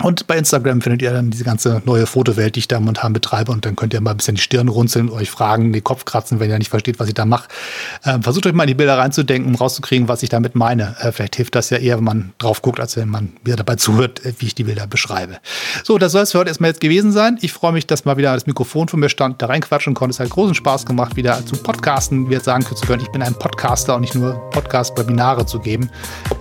Und 0.02 0.26
bei 0.26 0.36
Instagram 0.36 0.82
findet 0.82 1.00
ihr 1.00 1.10
dann 1.10 1.30
diese 1.30 1.44
ganze 1.44 1.80
neue 1.86 2.06
Fotowelt, 2.06 2.54
die 2.54 2.60
ich 2.60 2.68
da 2.68 2.78
momentan 2.78 3.14
betreibe. 3.14 3.50
Und 3.50 3.64
dann 3.64 3.76
könnt 3.76 3.94
ihr 3.94 4.00
mal 4.02 4.10
ein 4.10 4.18
bisschen 4.18 4.34
die 4.34 4.42
Stirn 4.42 4.68
runzeln, 4.68 5.08
euch 5.08 5.30
fragen, 5.30 5.72
den 5.72 5.82
Kopf 5.82 6.04
kratzen, 6.04 6.38
wenn 6.38 6.50
ihr 6.50 6.58
nicht 6.58 6.68
versteht, 6.68 6.98
was 6.98 7.08
ich 7.08 7.14
da 7.14 7.24
mache. 7.24 7.48
Ähm, 8.04 8.22
versucht 8.22 8.46
euch 8.46 8.52
mal 8.52 8.64
in 8.64 8.68
die 8.68 8.74
Bilder 8.74 8.98
reinzudenken, 8.98 9.50
um 9.50 9.54
rauszukriegen, 9.54 10.06
was 10.06 10.22
ich 10.22 10.28
damit 10.28 10.54
meine. 10.54 10.96
Äh, 11.00 11.12
vielleicht 11.12 11.36
hilft 11.36 11.54
das 11.54 11.70
ja 11.70 11.78
eher, 11.78 11.96
wenn 11.96 12.04
man 12.04 12.32
drauf 12.38 12.60
guckt, 12.60 12.78
als 12.78 12.96
wenn 12.96 13.08
man 13.08 13.32
wieder 13.42 13.56
dabei 13.56 13.76
zuhört, 13.76 14.24
äh, 14.24 14.34
wie 14.38 14.46
ich 14.46 14.54
die 14.54 14.64
Bilder 14.64 14.86
beschreibe. 14.86 15.38
So, 15.82 15.96
das 15.96 16.12
soll 16.12 16.22
es 16.22 16.32
für 16.32 16.38
heute 16.38 16.48
erstmal 16.48 16.70
jetzt 16.70 16.80
gewesen 16.80 17.10
sein. 17.10 17.38
Ich 17.40 17.52
freue 17.52 17.72
mich, 17.72 17.86
dass 17.86 18.04
mal 18.04 18.18
wieder 18.18 18.34
das 18.34 18.46
Mikrofon 18.46 18.88
von 18.88 19.00
mir 19.00 19.08
stand, 19.08 19.40
da 19.40 19.46
reinquatschen 19.46 19.94
konnte. 19.94 20.12
Es 20.12 20.20
hat 20.20 20.28
großen 20.28 20.54
Spaß 20.54 20.84
gemacht, 20.84 21.16
wieder 21.16 21.44
zu 21.46 21.56
podcasten, 21.56 22.28
wie 22.28 22.34
jetzt 22.34 22.44
sagen 22.44 22.66
zu 22.66 22.74
können, 22.86 23.02
ich 23.02 23.10
bin 23.12 23.22
ein 23.22 23.34
Podcaster 23.34 23.94
und 23.94 24.02
nicht 24.02 24.14
nur 24.14 24.34
Podcast-Webinare 24.50 25.46
zu 25.46 25.58
geben. 25.58 25.88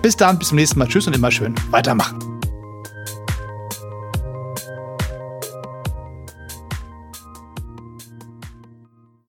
Bis 0.02 0.16
dann, 0.16 0.38
bis 0.38 0.48
zum 0.48 0.56
nächsten 0.56 0.78
Mal. 0.78 0.88
Tschüss 0.88 1.06
und 1.06 1.16
immer 1.16 1.30
schön 1.30 1.54
weitermachen. 1.70 2.35